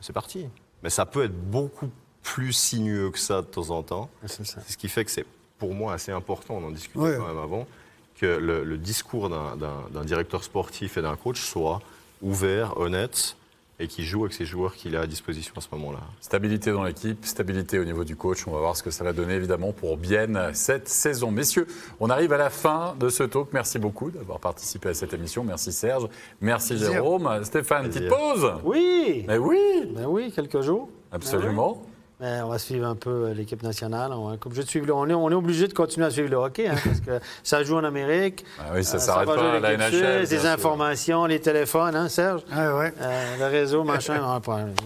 C'est 0.00 0.12
parti. 0.12 0.46
Mais 0.82 0.90
ça 0.90 1.06
peut 1.06 1.24
être 1.24 1.34
beaucoup 1.50 1.90
plus 2.22 2.52
sinueux 2.52 3.10
que 3.10 3.18
ça 3.18 3.40
de 3.42 3.46
temps 3.46 3.70
en 3.70 3.82
temps. 3.82 4.10
C'est 4.26 4.44
ce 4.44 4.76
qui 4.76 4.88
fait 4.88 5.04
que 5.04 5.10
c'est 5.10 5.24
pour 5.58 5.74
moi 5.74 5.94
assez 5.94 6.12
important, 6.12 6.54
on 6.54 6.66
en 6.66 6.70
discutait 6.70 6.98
Oui. 6.98 7.10
quand 7.16 7.26
même 7.26 7.38
avant, 7.38 7.66
que 8.20 8.26
le, 8.26 8.62
le 8.64 8.78
discours 8.78 9.28
d'un 9.30 10.04
directeur 10.04 10.44
sportif 10.44 10.96
et 10.98 11.02
d'un 11.02 11.16
coach 11.16 11.40
soit 11.40 11.80
ouvert, 12.22 12.76
honnête 12.78 13.36
et 13.78 13.88
qui 13.88 14.04
joue 14.04 14.22
avec 14.22 14.32
ses 14.32 14.46
joueurs 14.46 14.74
qu'il 14.74 14.96
a 14.96 15.00
à 15.02 15.06
disposition 15.06 15.52
à 15.56 15.60
ce 15.60 15.68
moment-là. 15.72 16.00
Stabilité 16.20 16.72
dans 16.72 16.84
l'équipe, 16.84 17.24
stabilité 17.26 17.78
au 17.78 17.84
niveau 17.84 18.04
du 18.04 18.16
coach. 18.16 18.46
On 18.46 18.52
va 18.52 18.58
voir 18.60 18.76
ce 18.76 18.82
que 18.82 18.90
ça 18.90 19.04
va 19.04 19.12
donner 19.12 19.34
évidemment 19.34 19.72
pour 19.72 19.96
Bienne 19.96 20.50
cette 20.54 20.88
saison. 20.88 21.30
Messieurs, 21.30 21.66
on 22.00 22.08
arrive 22.08 22.32
à 22.32 22.38
la 22.38 22.50
fin 22.50 22.94
de 22.98 23.08
ce 23.08 23.22
talk. 23.22 23.48
Merci 23.52 23.78
beaucoup 23.78 24.10
d'avoir 24.10 24.40
participé 24.40 24.88
à 24.88 24.94
cette 24.94 25.12
émission. 25.12 25.44
Merci 25.44 25.72
Serge. 25.72 26.08
Merci. 26.40 26.78
Jérôme. 26.78 27.44
Stéphane, 27.44 27.88
petite 27.88 28.08
pause 28.08 28.52
Oui, 28.64 29.24
Mais 29.28 29.38
oui, 29.38 29.58
ben 29.94 30.06
oui, 30.06 30.32
quelques 30.34 30.60
jours. 30.62 30.88
absolument. 31.12 31.82
Ben, 32.18 32.44
on 32.44 32.48
va 32.48 32.58
suivre 32.58 32.86
un 32.86 32.94
peu 32.94 33.10
euh, 33.26 33.34
l'équipe 33.34 33.62
nationale. 33.62 34.10
On, 34.14 34.30
va- 34.30 34.36
comme 34.38 34.54
je 34.54 34.62
le- 34.78 34.94
on, 34.94 35.06
est, 35.06 35.12
on 35.12 35.30
est 35.30 35.34
obligé 35.34 35.68
de 35.68 35.74
continuer 35.74 36.06
à 36.06 36.10
suivre 36.10 36.30
le 36.30 36.36
hockey, 36.36 36.66
hein, 36.66 36.74
parce 36.82 37.00
que 37.00 37.10
ça 37.42 37.62
joue 37.62 37.76
en 37.76 37.84
Amérique. 37.84 38.42
Ah 38.58 38.70
oui, 38.74 38.82
ça 38.84 38.96
Euh, 38.96 39.00
s'arrête 39.00 39.26
pas 39.26 39.34
à 39.38 39.60
la 39.60 39.72
les 39.72 39.76
NHL. 39.76 40.26
Sûr. 40.26 40.46
informations, 40.46 41.26
les 41.26 41.40
téléphones, 41.40 41.94
hein, 41.94 42.08
Serge? 42.08 42.40
Ouais, 42.50 42.56
ouais. 42.72 42.92
Euh, 43.02 43.36
le 43.38 43.44
réseau, 43.46 43.84
machin, 43.84 44.18
on, 44.24 44.40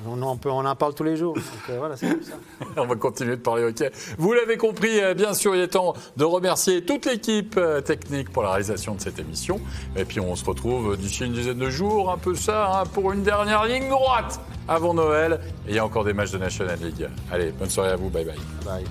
on, 0.08 0.22
on 0.22 0.36
peut- 0.38 0.50
on 0.50 0.64
en 0.66 0.74
parle 0.74 0.94
tous 0.94 1.04
les 1.04 1.16
jours. 1.16 1.34
Donc 1.34 1.44
euh, 1.70 1.76
voilà, 1.78 1.96
c'est 1.96 2.08
comme 2.10 2.22
ça. 2.22 2.32
On 2.76 2.86
va 2.86 2.96
continuer 2.96 3.36
de 3.36 3.40
parler 3.42 3.62
hockey. 3.62 3.92
Vous 4.18 4.32
l'avez 4.32 4.56
compris, 4.56 5.00
euh, 5.00 5.14
bien 5.14 5.32
sûr, 5.32 5.54
il 5.54 5.60
est 5.62 5.68
temps 5.68 5.94
de 6.16 6.24
remercier 6.24 6.84
toute 6.84 7.06
l'équipe 7.06 7.58
technique 7.84 8.30
pour 8.32 8.42
la 8.42 8.50
réalisation 8.50 8.96
de 8.96 9.00
cette 9.00 9.20
émission. 9.20 9.60
Et 9.94 10.04
puis 10.04 10.18
on 10.18 10.34
se 10.34 10.44
retrouve 10.44 10.96
d'ici 10.96 11.24
une 11.26 11.32
dizaine 11.32 11.58
de 11.58 11.70
jours, 11.70 12.10
un 12.10 12.18
peu 12.18 12.34
ça, 12.34 12.80
hein, 12.80 12.84
pour 12.92 13.12
une 13.12 13.22
dernière 13.22 13.66
ligne 13.66 13.88
droite 13.88 14.40
avant 14.66 14.94
Noël. 14.94 15.40
Et 15.66 15.70
il 15.70 15.74
y 15.76 15.78
a 15.78 15.84
encore 15.84 16.04
des 16.04 16.12
matchs 16.12 16.32
de 16.32 16.38
National 16.38 16.78
League. 16.80 17.08
Allez, 17.30 17.52
bonne 17.52 17.70
soirée 17.70 17.90
à 17.90 17.96
vous, 17.96 18.10
bye 18.10 18.24
bye. 18.24 18.38
Bye. 18.64 18.84